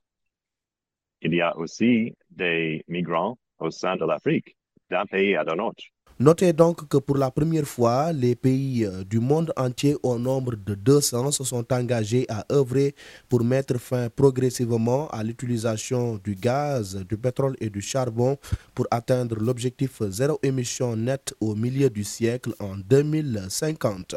[1.20, 4.56] Il y a aussi des migrants au sein de l'Afrique,
[4.90, 5.84] d'un pays à un autre.
[6.20, 10.56] Notez donc que pour la première fois, les pays euh, du monde entier au nombre
[10.56, 12.96] de 200 se sont engagés à œuvrer
[13.28, 18.36] pour mettre fin progressivement à l'utilisation du gaz, du pétrole et du charbon
[18.74, 24.16] pour atteindre l'objectif zéro émission nette au milieu du siècle en 2050.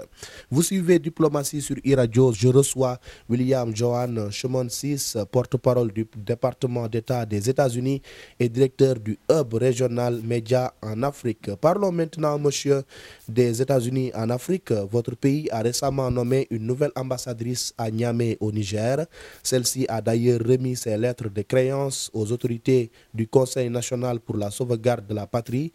[0.49, 2.33] Vous suivez Diplomatie sur e-radio.
[2.33, 2.97] Je reçois
[3.29, 8.01] William Johan Chemon 6, porte-parole du département d'État des États-Unis
[8.39, 11.51] et directeur du Hub régional média en Afrique.
[11.61, 12.83] Parlons maintenant, monsieur,
[13.27, 14.71] des États-Unis en Afrique.
[14.71, 19.05] Votre pays a récemment nommé une nouvelle ambassadrice à Niamey au Niger.
[19.43, 24.51] Celle-ci a d'ailleurs remis ses lettres de créance aux autorités du Conseil national pour la
[24.51, 25.71] sauvegarde de la patrie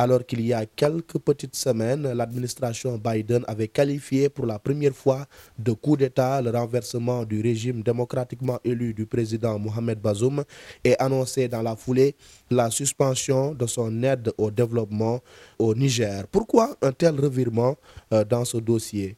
[0.00, 5.26] alors qu'il y a quelques petites semaines, l'administration Biden avait qualifié pour la première fois
[5.58, 10.42] de coup d'État le renversement du régime démocratiquement élu du président Mohamed Bazoum
[10.84, 12.14] et annoncé dans la foulée
[12.50, 15.18] la suspension de son aide au développement
[15.58, 16.24] au Niger.
[16.32, 17.74] Pourquoi un tel revirement
[18.14, 19.16] euh, dans ce dossier?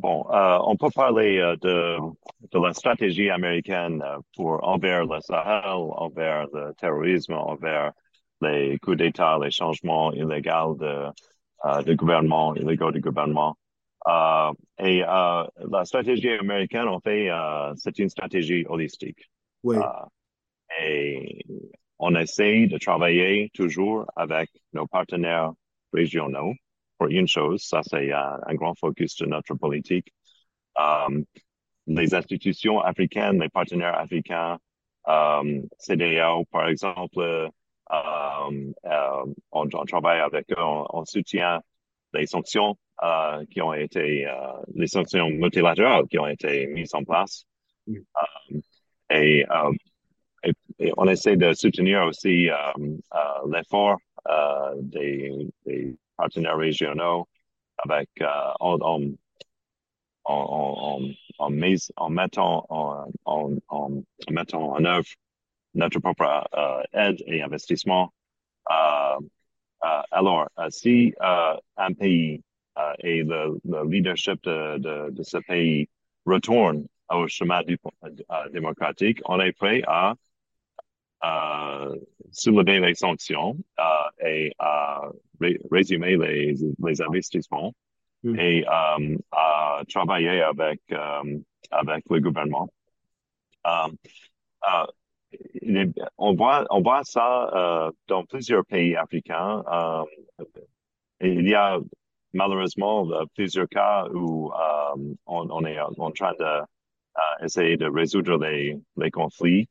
[0.00, 1.96] Bon, euh, on peut parler euh, de,
[2.52, 4.04] de, la stratégie américaine
[4.36, 7.92] pour envers le Sahel, envers le terrorisme, envers
[8.40, 11.08] les coups d'État, les changements illégaux de,
[11.64, 13.56] uh, de gouvernement, illégaux de gouvernement.
[14.06, 17.30] Uh, et uh, la stratégie américaine, en fait,
[17.76, 19.30] c'est une stratégie holistique.
[19.64, 19.76] Oui.
[20.80, 21.44] et
[21.98, 25.50] on essaie de travailler toujours avec nos partenaires
[25.92, 26.54] régionaux
[26.98, 30.12] pour une chose, ça c'est un grand focus de notre politique.
[30.76, 31.24] Um,
[31.86, 34.58] les institutions africaines, les partenaires africains,
[35.06, 37.48] um, CDAO par exemple, euh, euh,
[37.90, 38.72] on,
[39.52, 41.60] on, travaille avec eux, on, on soutient
[42.14, 44.32] les sanctions euh, qui ont été, euh,
[44.74, 47.44] les sanctions multilatérales qui ont été mises en place.
[47.86, 47.96] Mm.
[47.96, 48.60] Euh,
[49.10, 49.72] et, euh,
[50.44, 52.48] et, et, on essaie de soutenir aussi
[53.46, 53.98] l'effort
[54.80, 57.28] des, des, partenaires régionaux
[57.78, 58.08] avec
[58.58, 59.00] en, en,
[60.24, 61.00] en,
[61.38, 65.08] en, mise, en mettant en, en, en mettant en œuvre
[65.74, 68.12] notre propre euh, aide et investissement.
[68.70, 69.18] Euh,
[69.84, 72.42] euh, alors, si un pays
[73.00, 75.88] et le, le leadership de, de, de, ce pays
[76.26, 77.78] retourne au chemin du,
[78.52, 80.14] démocratique, on est prêt à
[82.30, 83.56] soulever les sanctions
[84.24, 85.08] et à
[85.70, 86.54] résumer les,
[86.84, 87.72] les investissements
[88.22, 88.38] mm.
[88.38, 90.80] et à travailler avec,
[91.70, 92.68] avec le gouvernement
[96.16, 99.62] on voit, on voit ça euh, dans plusieurs pays africains.
[99.70, 100.04] Euh,
[101.20, 101.78] il y a
[102.32, 104.52] malheureusement euh, plusieurs cas où
[105.26, 106.62] on, est en train de
[107.76, 109.68] de résoudre les, les conflits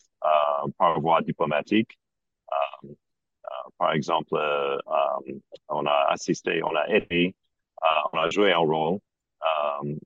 [0.77, 1.97] par voie diplomatique.
[3.77, 4.35] par exemple,
[5.69, 7.35] on a assisté, on a aidé,
[8.13, 8.99] on a joué un rôle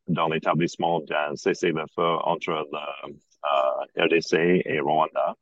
[0.07, 3.13] dans l'établissement d'un cessez-le-feu entre le
[3.97, 5.35] RDC et Rwanda.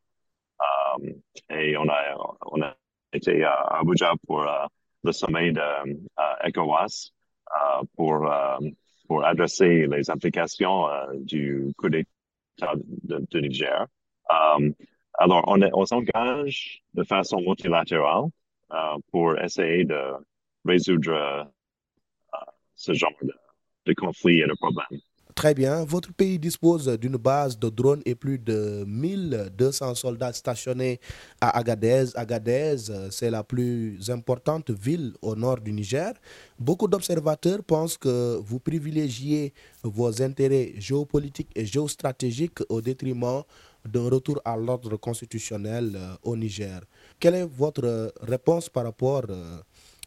[0.59, 2.15] Um, et on a,
[2.51, 2.75] on a
[3.13, 4.67] été à Abuja pour uh,
[5.03, 7.11] le sommet de uh, ECOWAS
[7.49, 8.29] uh, pour,
[9.07, 13.87] pour adresser les implications du coup d'État de, de, Niger.
[14.29, 14.73] Um,
[15.17, 18.25] alors, on, on s'engage de façon multilatérale
[19.11, 20.13] pour essayer de
[20.65, 21.51] résoudre
[22.75, 23.33] ce genre de,
[23.85, 24.99] de conflits et de problèmes.
[25.39, 25.85] Très bien.
[25.85, 30.99] Votre pays dispose d'une base de drones et plus de 1200 soldats stationnés
[31.39, 32.07] à Agadez.
[32.17, 32.75] Agadez,
[33.09, 36.11] c'est la plus importante ville au nord du Niger.
[36.59, 43.43] Beaucoup d'observateurs pensent que vous privilégiez vos intérêts géopolitiques et géostratégiques au détriment
[43.85, 46.81] d'un retour à l'ordre constitutionnel au Niger.
[47.17, 49.23] Quelle est votre réponse par rapport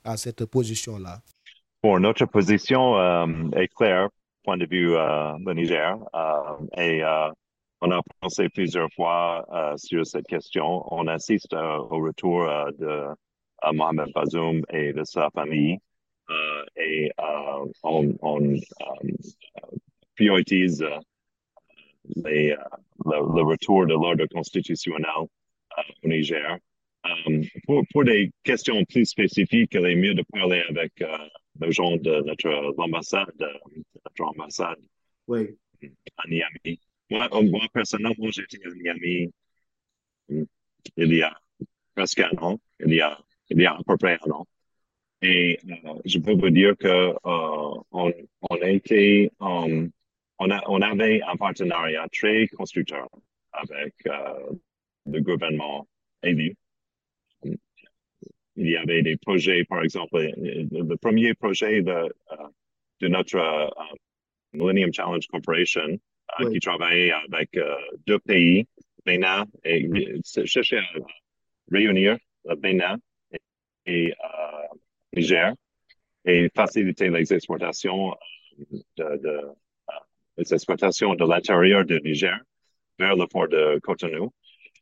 [0.04, 1.22] à cette position-là?
[1.82, 4.10] Bon, notre position euh, est claire
[4.44, 5.96] point de vue euh, le Niger.
[6.14, 7.28] Euh, et euh,
[7.84, 10.84] on a pensé plusieurs fois euh, sur cette question.
[10.94, 15.78] On assiste euh, au retour euh, de Mohamed Bazoum et de sa famille.
[16.76, 17.10] et
[17.82, 18.56] on, on
[20.16, 20.84] priorise
[22.24, 22.56] les,
[23.04, 25.10] le, retour de l'ordre constitutionnel
[26.02, 26.56] au Niger.
[27.66, 30.92] pour, des questions plus spécifiques, il est mieux de parler avec
[31.60, 33.44] le gens de notre ambassade,
[34.22, 34.78] ambassade
[35.28, 35.56] oui.
[36.16, 36.78] à Niamey.
[37.10, 39.30] Moi, moi personnellement, j'étais à Niamey
[40.28, 40.44] hmm,
[40.96, 41.36] il y a
[41.94, 43.18] presque un an, il y a,
[43.50, 44.46] il y a à peu près un an.
[45.22, 48.12] Et euh, je peux vous dire que euh, on,
[48.50, 49.90] on a été, um,
[50.38, 53.08] on, a, on avait un partenariat très constructeur
[53.52, 54.56] avec euh,
[55.06, 55.86] le gouvernement
[56.22, 56.56] élu
[58.56, 62.14] il y avait des projets, par exemple, le premier projet de,
[63.00, 63.72] de notre
[64.52, 66.52] Millennium Challenge Corporation uh, oui.
[66.54, 67.58] qui travaillait avec
[68.06, 68.66] deux pays,
[69.04, 69.88] Bénin et
[70.44, 70.82] cherchait à
[71.70, 72.96] réunir le Bénin
[73.32, 73.40] et,
[74.08, 74.14] et
[75.14, 75.52] Niger
[76.24, 78.14] et faciliter les exportations
[78.96, 79.40] de, de
[80.36, 82.38] les exportations de l'intérieur du Niger
[82.98, 84.32] vers le port de Cotonou.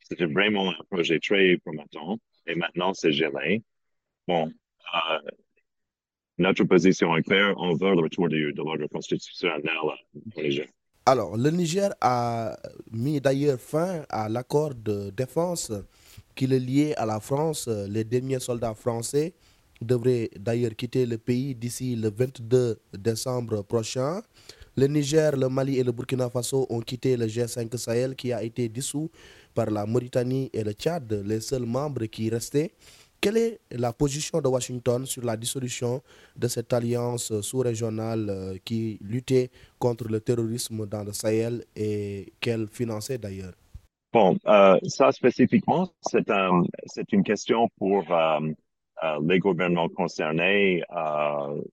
[0.02, 2.14] C'était vraiment un projet très prometteur
[2.46, 3.62] et maintenant c'est gelé.
[4.26, 4.52] Bon,
[4.94, 5.18] euh,
[6.40, 9.62] notre position est claire, on veut le retour de, de l'ordre constitutionnel
[10.35, 10.66] au Niger.
[11.07, 12.57] Alors, le Niger a
[12.90, 15.72] mis d'ailleurs fin à l'accord de défense
[16.35, 17.68] qui le liait à la France.
[17.88, 19.35] Les derniers soldats français
[19.81, 24.22] devraient d'ailleurs quitter le pays d'ici le 22 décembre prochain.
[24.76, 28.42] Le Niger, le Mali et le Burkina Faso ont quitté le G5 Sahel qui a
[28.42, 29.11] été dissous
[29.55, 32.70] par la Mauritanie et le Tchad, les seuls membres qui restaient.
[33.20, 36.02] Quelle est la position de Washington sur la dissolution
[36.37, 43.18] de cette alliance sous-régionale qui luttait contre le terrorisme dans le Sahel et qu'elle finançait
[43.18, 43.52] d'ailleurs?
[44.12, 46.62] Bon, euh, ça spécifiquement, c'est un,
[47.12, 48.40] une question pour euh,
[49.04, 50.83] euh, les gouvernements concernés,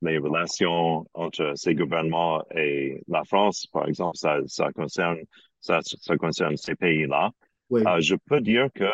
[0.02, 5.18] les relations entre ces gouvernements et la France, par exemple, ça, ça concerne,
[5.62, 7.32] ça, ça concerne ces pays-là.
[7.70, 7.82] Oui.
[8.00, 8.86] je peux dire que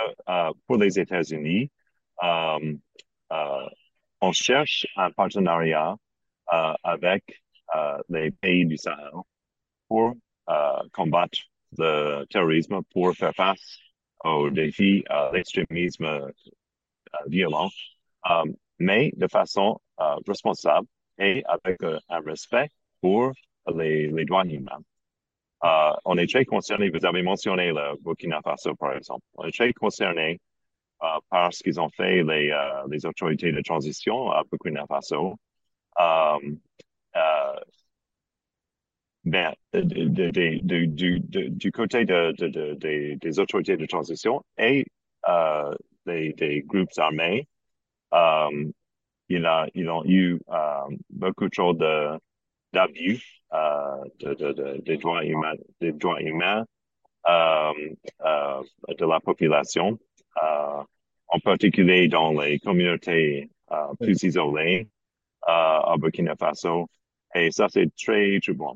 [0.65, 1.69] pour les États-Unis,
[2.23, 2.73] euh,
[3.31, 3.69] euh,
[4.21, 5.95] on cherche un partenariat
[6.53, 7.23] euh, avec
[8.09, 9.09] les pays du Sahel
[9.87, 10.13] pour
[10.91, 11.39] combattre
[11.77, 13.79] le terrorisme, pour faire face
[14.23, 16.31] aux défis, à l'extrémisme
[17.25, 17.69] violent,
[18.77, 19.81] mais de façon
[20.27, 22.69] responsable et avec un respect
[23.01, 23.31] pour
[23.73, 24.83] les, les droits humains.
[26.05, 29.73] On est très concerné, vous avez mentionné le Burkina Faso par exemple, on est très
[29.73, 30.39] concerné
[31.29, 35.35] par ce qu'ils ont fait les, uh, les autorités de transition à Burkina Faso.
[35.99, 36.59] Um,
[39.25, 44.85] ben, de, de, du, côté des autorités de transition et
[46.05, 47.47] des, groupes armés,
[49.29, 50.39] il a, ils ont eu
[51.09, 52.19] beaucoup trop de
[52.73, 56.65] d'abus euh, de, de, de, des droits humains,
[57.27, 57.73] euh,
[58.25, 58.63] euh,
[58.97, 59.99] de la population,
[61.33, 63.49] en particulier dans les communautés
[63.99, 64.87] plus isolées
[65.41, 66.87] à Burkina Faso.
[67.35, 68.75] Et ça, c'est très, très bon.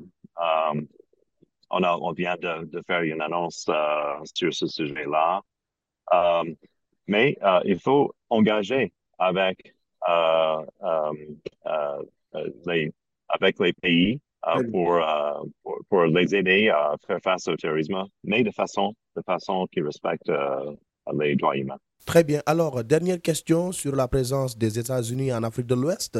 [1.70, 3.70] on, a, on vient de, de faire une annonce
[4.34, 5.42] sur ce sujet-là.
[7.06, 9.74] mais il faut engager avec
[12.66, 12.92] les
[13.28, 18.04] avec les pays euh, pour, euh, pour, pour, les aider à faire face au terrorisme,
[18.24, 20.74] mais de façon, de façon qui respecte euh,
[21.18, 21.78] les droits humains.
[22.06, 22.40] Très bien.
[22.46, 26.18] Alors, dernière question sur la présence des États-Unis en Afrique de l'Ouest.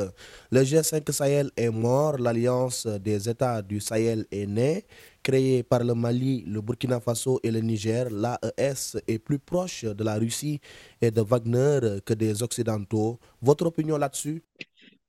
[0.50, 4.84] Le G5 Sahel est mort, l'Alliance des États du Sahel est née.
[5.22, 10.04] Créée par le Mali, le Burkina Faso et le Niger, l'AES est plus proche de
[10.04, 10.60] la Russie
[11.00, 13.18] et de Wagner que des Occidentaux.
[13.40, 14.42] Votre opinion là-dessus?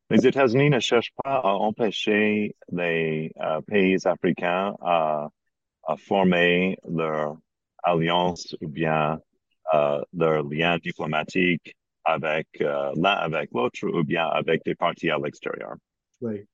[0.10, 5.30] Les États-Unis ne cherchent pas à empêcher les euh, pays africains à,
[5.84, 7.36] à, former leur
[7.84, 9.20] alliance ou bien
[9.74, 15.76] leur lien diplomatique avec l'un avec l'autre ou bien avec des partis à l'extérieur.
[16.22, 16.46] Oui.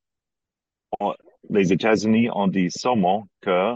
[1.50, 3.76] Les États-Unis ont dit seulement que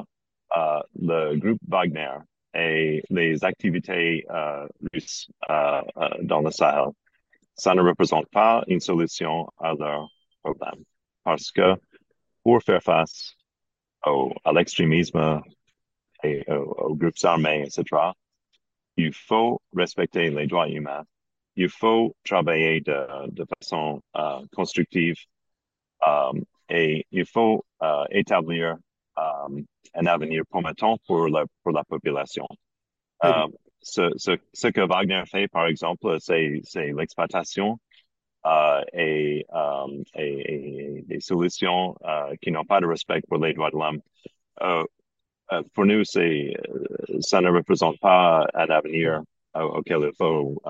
[0.96, 2.18] le groupe Wagner
[2.54, 4.26] et les activités
[4.94, 5.30] russes
[6.22, 6.90] dans le Sahel,
[7.56, 10.10] ça ne représente pas une solution à leur
[10.42, 10.84] problème.
[11.24, 11.76] Parce que
[12.44, 13.36] pour faire face
[14.06, 15.42] au, à l'extrémisme
[16.24, 17.84] et aux, groupes armés, etc.,
[19.00, 21.06] il faut respecter les droits humains.
[21.56, 25.16] Il faut travailler de, de façon uh, constructive
[26.06, 28.76] um, et il faut uh, établir
[29.18, 32.48] um, un avenir promettant pour la, pour la population.
[33.24, 37.80] Um, ce, ce, ce, que Wagner fait, par exemple, c'est l'exploitation
[38.46, 39.46] uh, et,
[40.16, 41.96] et, et, des solutions
[42.42, 44.02] qui n'ont pas de respect pour les droits de l'homme.
[45.52, 46.54] Uh, uh pour nous, c'est,
[47.20, 49.22] ça ne représente pas un avenir
[49.56, 50.62] auquel il faut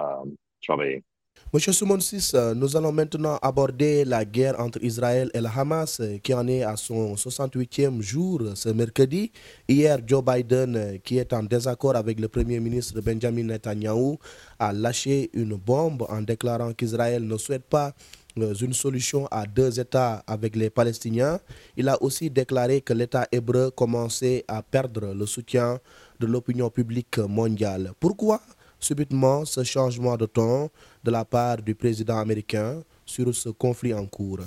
[0.66, 1.04] travailler.
[1.52, 6.20] Monsieur Soumonsis, euh, nous allons maintenant aborder la guerre entre Israël et le Hamas euh,
[6.20, 9.32] qui en est à son 68e jour ce mercredi.
[9.68, 14.18] Hier, Joe Biden, euh, qui est en désaccord avec le Premier ministre Benjamin Netanyahu,
[14.60, 17.94] a lâché une bombe en déclarant qu'Israël ne souhaite pas
[18.36, 21.40] une solution à deux États avec les Palestiniens.
[21.76, 25.80] Il a aussi déclaré que l'État hébreu commençait à perdre le soutien
[26.20, 27.92] de l'opinion publique mondiale.
[28.00, 28.42] Pourquoi
[28.80, 30.70] subitement ce changement de ton
[31.04, 34.42] de la part du président américain sur ce conflit en cours?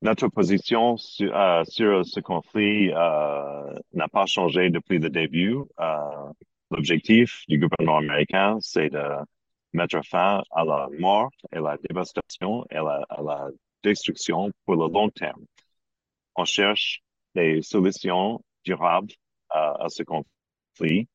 [0.00, 5.56] Notre position sur, euh, sur ce conflit euh, n'a pas changé depuis le début.
[5.80, 6.32] Euh,
[6.70, 9.02] L'objectif du gouvernement américain, c'est de
[9.78, 13.48] mettre fin à la mort et la dévastation et la, à la
[13.82, 15.44] destruction pour le long terme.
[16.36, 17.00] On cherche
[17.34, 19.12] des solutions durables
[19.50, 21.08] à ce conflit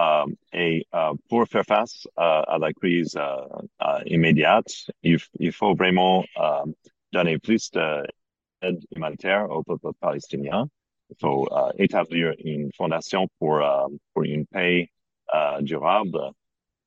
[0.00, 3.18] euh, et euh, pour faire face euh, à la crise
[4.06, 6.24] immédiate, il, faut vraiment
[7.12, 10.66] donner plus d'aide humanitaire au peuple palestinien.
[11.10, 11.48] Il faut
[11.78, 13.60] établir une fondation pour,
[14.14, 14.90] pour une paix
[15.60, 16.20] durable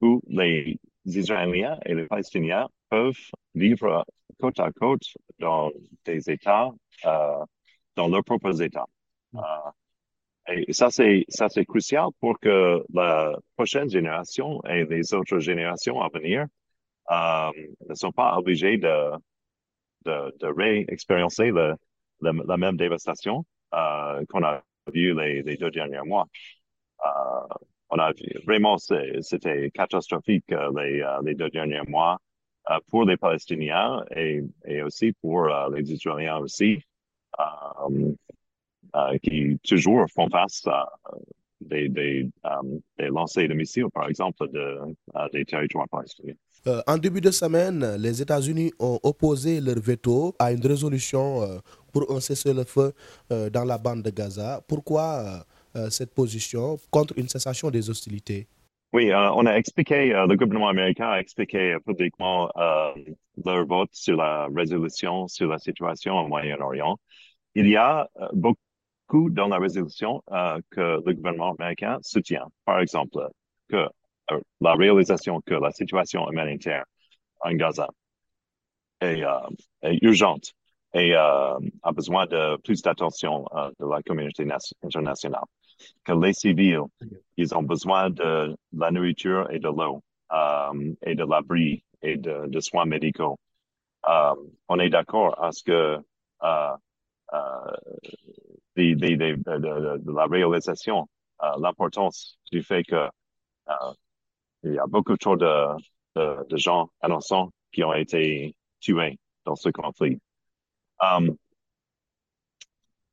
[0.01, 3.17] où les Israéliens et les Palestiniens peuvent
[3.55, 4.05] vivre
[4.39, 5.03] côte à côte
[5.39, 5.71] dans
[6.05, 6.71] des États,
[7.95, 8.87] dans leurs propres États.
[10.47, 16.01] Et ça, c'est, ça, c'est crucial pour que la prochaine génération et les autres générations
[16.01, 16.45] à venir
[17.11, 17.51] euh,
[17.89, 19.11] ne sont pas obligées de,
[20.05, 21.75] de, de réexpériencer le,
[22.21, 24.61] la même dévastation euh, qu'on a
[24.93, 26.27] vu les, les, deux derniers mois.
[27.95, 27.97] On
[28.47, 32.17] vraiment, c'était catastrophique euh, les, euh, les deux derniers mois
[32.71, 34.41] euh, pour les Palestiniens et,
[34.81, 36.79] aussi pour les Israéliens aussi.
[39.23, 40.87] Qui toujours font face à
[41.61, 42.29] des, des,
[42.99, 44.79] lancers de missiles, par exemple, de,
[45.31, 46.35] des territoires palestiniens.
[46.67, 52.11] Euh, en début de semaine, les États-Unis ont opposé leur veto à une résolution pour
[52.11, 52.93] un cessez-le-feu
[53.29, 54.61] dans la bande de Gaza.
[54.67, 55.45] Pourquoi
[55.89, 58.47] cette position contre une cessation des hostilités
[58.93, 62.49] Oui, on a expliqué, le gouvernement américain a expliqué publiquement
[63.45, 66.97] leur vote sur la résolution sur la situation au Moyen-Orient.
[67.55, 68.57] Il y a beaucoup
[69.13, 72.47] dans la résolution euh, que le gouvernement américain soutient.
[72.65, 73.29] Par exemple,
[73.69, 73.87] que
[74.31, 76.85] euh, la réalisation que la situation humanitaire
[77.41, 77.87] en Gaza
[79.01, 80.53] est, euh, urgente
[80.93, 84.47] et euh, a besoin de plus d'attention euh, de la communauté
[84.83, 85.41] internationale.
[86.03, 86.81] Que les civils,
[87.37, 90.01] ils ont besoin de la nourriture et de l'eau
[90.31, 93.37] euh, et de l'abri et de, soins médicaux.
[94.67, 95.99] on est d'accord à ce que
[98.75, 101.07] de, de, la réalisation,
[101.43, 102.95] euh, l'importance du fait que
[103.69, 103.93] euh,
[104.63, 105.67] il y a beaucoup trop de,
[106.15, 110.19] de, gens innocents qui ont été tués dans ce conflit.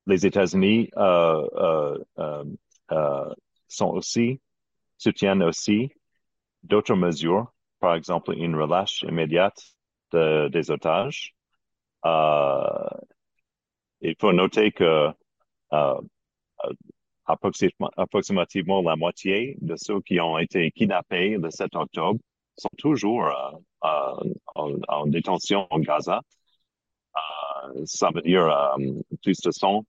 [0.07, 2.45] Les États-Unis euh, euh,
[2.93, 3.35] euh,
[3.69, 4.41] sont aussi
[4.99, 5.93] soutiennent aussi
[6.63, 9.63] d'autres mesures, par exemple une relâche immédiate
[10.13, 11.35] de, des otages.
[14.01, 15.09] il faut noter que
[17.97, 22.21] approximativement la moitié de ceux qui ont été kidnappés le 7 octobre
[22.57, 23.25] sont toujours
[23.83, 26.21] en, détention en Gaza.
[27.85, 28.75] Ça veut dire
[29.23, 29.85] plus de 100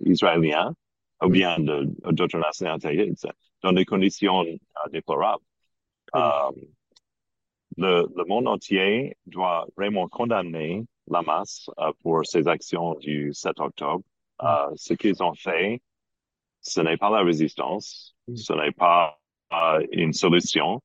[0.00, 0.74] Israéliens
[1.22, 3.12] ou bien d'autres nationalités
[3.62, 4.44] dans des conditions
[4.92, 5.44] déplorables.
[7.76, 11.68] Le, le, monde entier doit vraiment condamner la masse
[12.02, 14.04] pour ses actions du 7 octobre
[14.42, 15.80] euh, ce qu'ils ont fait,
[16.60, 19.18] ce n'est pas la résistance, ce n'est pas
[19.52, 20.82] euh, une solution.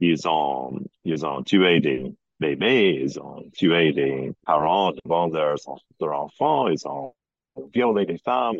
[0.00, 5.56] ils ont, ils ont tué des bébés, ils ont tué des parents devant leurs,
[6.00, 7.12] leurs enfants, ils ont
[7.74, 8.56] violé des femmes.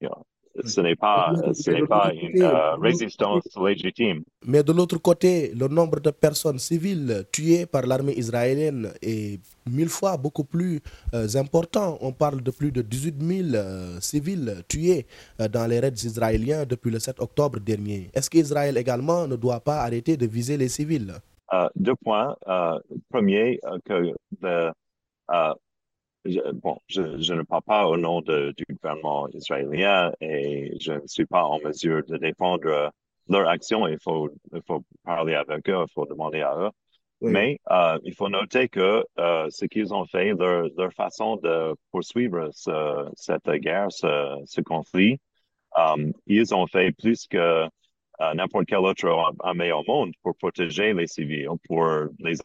[0.00, 0.24] You know,
[0.64, 4.22] ce n'est pas, ce n'est pas une euh, résistance légitime.
[4.46, 9.88] Mais de l'autre côté, le nombre de personnes civiles tuées par l'armée israélienne est mille
[9.88, 10.80] fois beaucoup plus
[11.12, 11.98] euh, important.
[12.00, 15.06] On parle de plus de 18 000 euh, civils tués
[15.40, 18.10] euh, dans les raids israéliens depuis le 7 octobre dernier.
[18.14, 21.14] Est-ce qu'Israël également ne doit pas arrêter de viser les civils?
[21.14, 21.18] Euh,
[21.76, 22.36] deux points.
[22.48, 22.78] Euh,
[23.10, 24.72] premier, euh, que le,
[25.30, 25.54] euh,
[26.24, 30.92] je, bon, je, je ne parle pas au nom de, du gouvernement israélien et je
[30.94, 32.88] ne suis pas en mesure de défendre euh,
[33.28, 33.86] leur action.
[33.88, 36.70] Il faut, il faut parler avec eux, il faut demander à eux.
[37.20, 37.32] Oui.
[37.32, 41.74] Mais euh, il faut noter que euh, ce qu'ils ont fait, leur, leur façon de
[41.90, 45.18] poursuivre ce- cette guerre, ce, ce conflit,
[45.78, 47.68] euh, ils ont fait plus que euh,
[48.34, 49.06] n'importe quelle autre
[49.40, 51.84] armée au monde pour protéger les civils, pour
[52.20, 52.36] les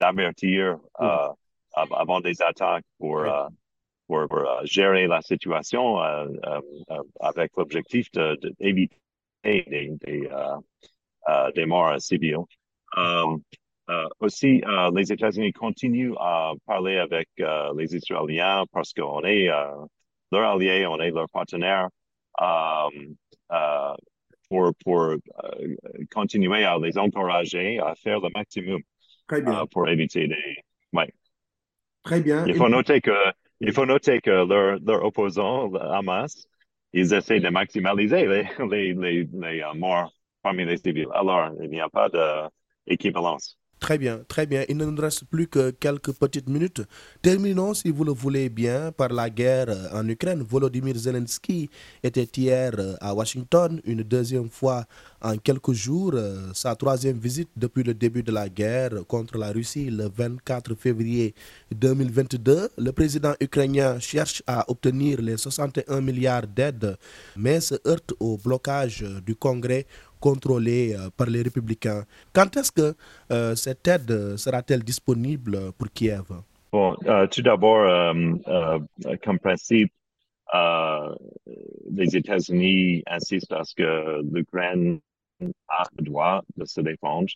[0.00, 1.28] avertir euh,
[1.74, 3.28] av- avant des attaques, pour, Oui.
[3.28, 3.48] euh,
[4.06, 6.60] pour, pour, euh, gérer la situation euh, euh,
[6.90, 8.96] euh, avec l'objectif de- de- d'éviter
[9.44, 10.56] des, des, euh,
[11.28, 12.38] euh, des morts civils.
[12.96, 13.36] Euh,
[13.90, 19.48] euh, aussi, euh, les États-Unis continuent à parler avec euh, les Israéliens parce qu'on est
[19.48, 19.72] euh,
[20.32, 21.88] leur allié, on est leur partenaire
[22.40, 22.90] euh,
[23.52, 23.94] euh,
[24.48, 25.16] pour, pour euh,
[26.12, 28.80] continuer à les encourager à faire le maximum
[29.28, 30.56] Très euh, pour éviter des...
[30.92, 31.12] Ouais.
[32.02, 32.46] Très bien.
[32.46, 33.10] Il faut noter que,
[33.60, 36.46] il faut noter que leurs leurs opposants, le Hamas,
[36.92, 41.08] ils essaient de maximaliser les, les, les, les euh, morts parmi les civils.
[41.12, 42.08] Alors, il n'y a pas
[42.86, 43.58] d'équivalence.
[43.86, 44.64] Très bien, très bien.
[44.68, 46.82] Il ne nous reste plus que quelques petites minutes.
[47.22, 50.42] Terminons, si vous le voulez bien, par la guerre euh, en Ukraine.
[50.42, 51.70] Volodymyr Zelensky
[52.02, 54.86] était hier euh, à Washington, une deuxième fois
[55.22, 59.52] en quelques jours, euh, sa troisième visite depuis le début de la guerre contre la
[59.52, 61.32] Russie le 24 février
[61.72, 62.70] 2022.
[62.78, 66.96] Le président ukrainien cherche à obtenir les 61 milliards d'aides,
[67.36, 69.86] mais se heurte au blocage du Congrès
[70.28, 72.02] contrôlé euh, par les républicains.
[72.36, 72.88] Quand est-ce que
[73.36, 76.28] euh, cette aide euh, sera-t-elle disponible pour Kiev?
[76.72, 76.88] Bon,
[77.32, 77.80] tout d'abord,
[79.24, 79.92] comme principe,
[81.98, 83.90] les États-Unis insistent à ce que
[84.34, 84.98] l'Ukraine
[85.80, 87.32] a le droit de se défendre.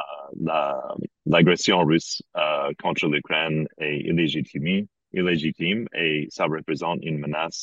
[0.00, 0.02] Euh,
[0.48, 0.94] la-
[1.26, 2.22] L'agression russe
[2.82, 7.60] contre l'Ukraine est illégitime, illégitime et ça représente une menace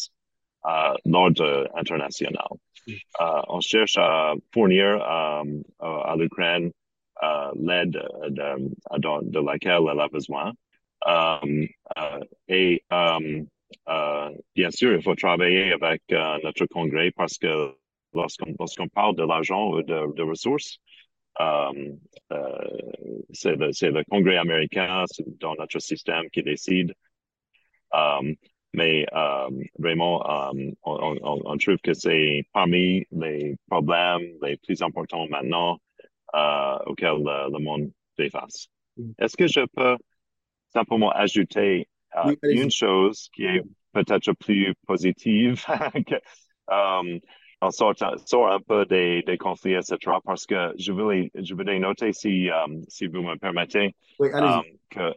[0.64, 2.48] à l'ordre international.
[2.88, 5.44] Euh, on cherche à fournir euh,
[5.80, 6.72] à l'Ukraine
[7.24, 10.54] euh, l'aide de, de, laquelle elle a besoin.
[11.08, 13.44] Euh, euh, et euh,
[13.88, 17.76] euh, bien sûr, il faut travailler avec euh, notre Congrès parce que
[18.14, 20.80] lorsqu'on lorsqu'on parle de l'argent ou de, de ressources,
[21.40, 21.94] euh,
[22.32, 22.68] euh,
[23.32, 25.06] c'est le, Congrès américain,
[25.40, 26.94] dans notre système qui décide.
[27.94, 28.34] Euh,
[28.74, 34.82] mais euh, vraiment, euh, on, on, on trouve que c'est parmi les problèmes les plus
[34.82, 35.80] importants maintenant
[36.36, 38.68] euh, auxquels le, le monde fait face.
[38.98, 39.12] Mm.
[39.20, 39.98] Est-ce que je peux
[40.74, 43.62] simplement ajouter euh, Oui, une chose qui est
[43.94, 45.64] peut-être plus positive
[46.08, 46.16] que,
[46.72, 47.20] euh,
[47.62, 47.94] on sort,
[48.26, 50.20] sort un peu des, des conflits, etc.
[50.24, 52.56] Parce que je voulais, je voulais noter, si, euh,
[52.88, 55.14] si vous me permettez, Oui, euh, que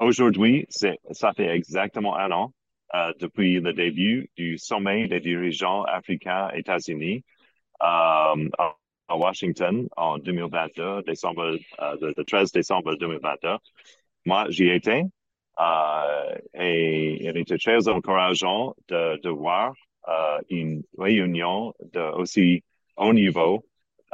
[0.00, 2.52] aujourd'hui, ça fait exactement un an
[2.94, 7.24] euh, depuis le début du sommet des dirigeants africains États-Unis
[7.82, 8.48] euh,
[9.08, 13.56] à Washington en 2022, décembre, euh, le, le 13 décembre 2022.
[14.26, 15.04] Moi, j'y étais
[15.60, 19.74] euh, et il était très encourageant de, de voir
[20.08, 22.62] euh, une réunion de aussi
[22.96, 23.64] haut niveau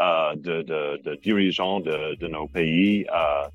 [0.01, 3.49] euh, de, de, de dirigeants de, de nos pays, euh,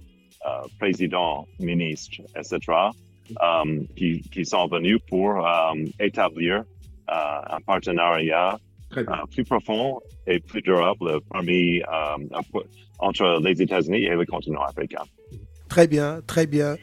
[0.45, 2.59] euh, présidents, ministres, etc.,
[3.41, 8.57] euh, qui, qui sont venus pour euh, établir euh, un partenariat
[8.97, 11.81] euh, plus profond et plus durable parmi,
[12.99, 15.03] entre les États-Unis et le continent africain.
[15.67, 16.75] Très bien, très bien.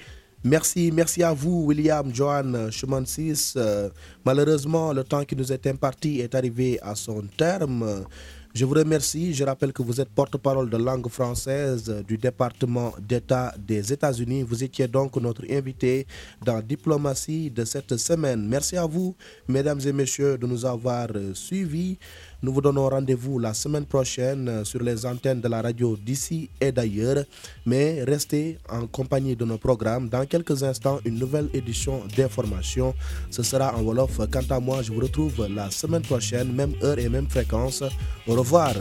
[0.44, 3.56] Merci, merci à vous, William Johan Chemansis.
[4.24, 8.04] Malheureusement, le temps qui nous est imparti est arrivé à son terme.
[8.58, 9.34] Je vous remercie.
[9.34, 14.44] Je rappelle que vous êtes porte-parole de langue française du département d'État des États-Unis.
[14.44, 16.06] Vous étiez donc notre invité
[16.42, 18.48] dans Diplomatie de cette semaine.
[18.48, 19.14] Merci à vous,
[19.46, 21.98] mesdames et messieurs, de nous avoir suivis.
[22.42, 26.50] Nous vous donnons rendez-vous la semaine prochaine euh, sur les antennes de la radio d'ici
[26.60, 27.24] et d'ailleurs.
[27.64, 30.08] Mais restez en compagnie de nos programmes.
[30.08, 32.94] Dans quelques instants, une nouvelle édition d'information.
[33.30, 34.20] Ce sera en Wolof.
[34.30, 37.82] Quant à moi, je vous retrouve la semaine prochaine, même heure et même fréquence.
[38.26, 38.74] Au revoir.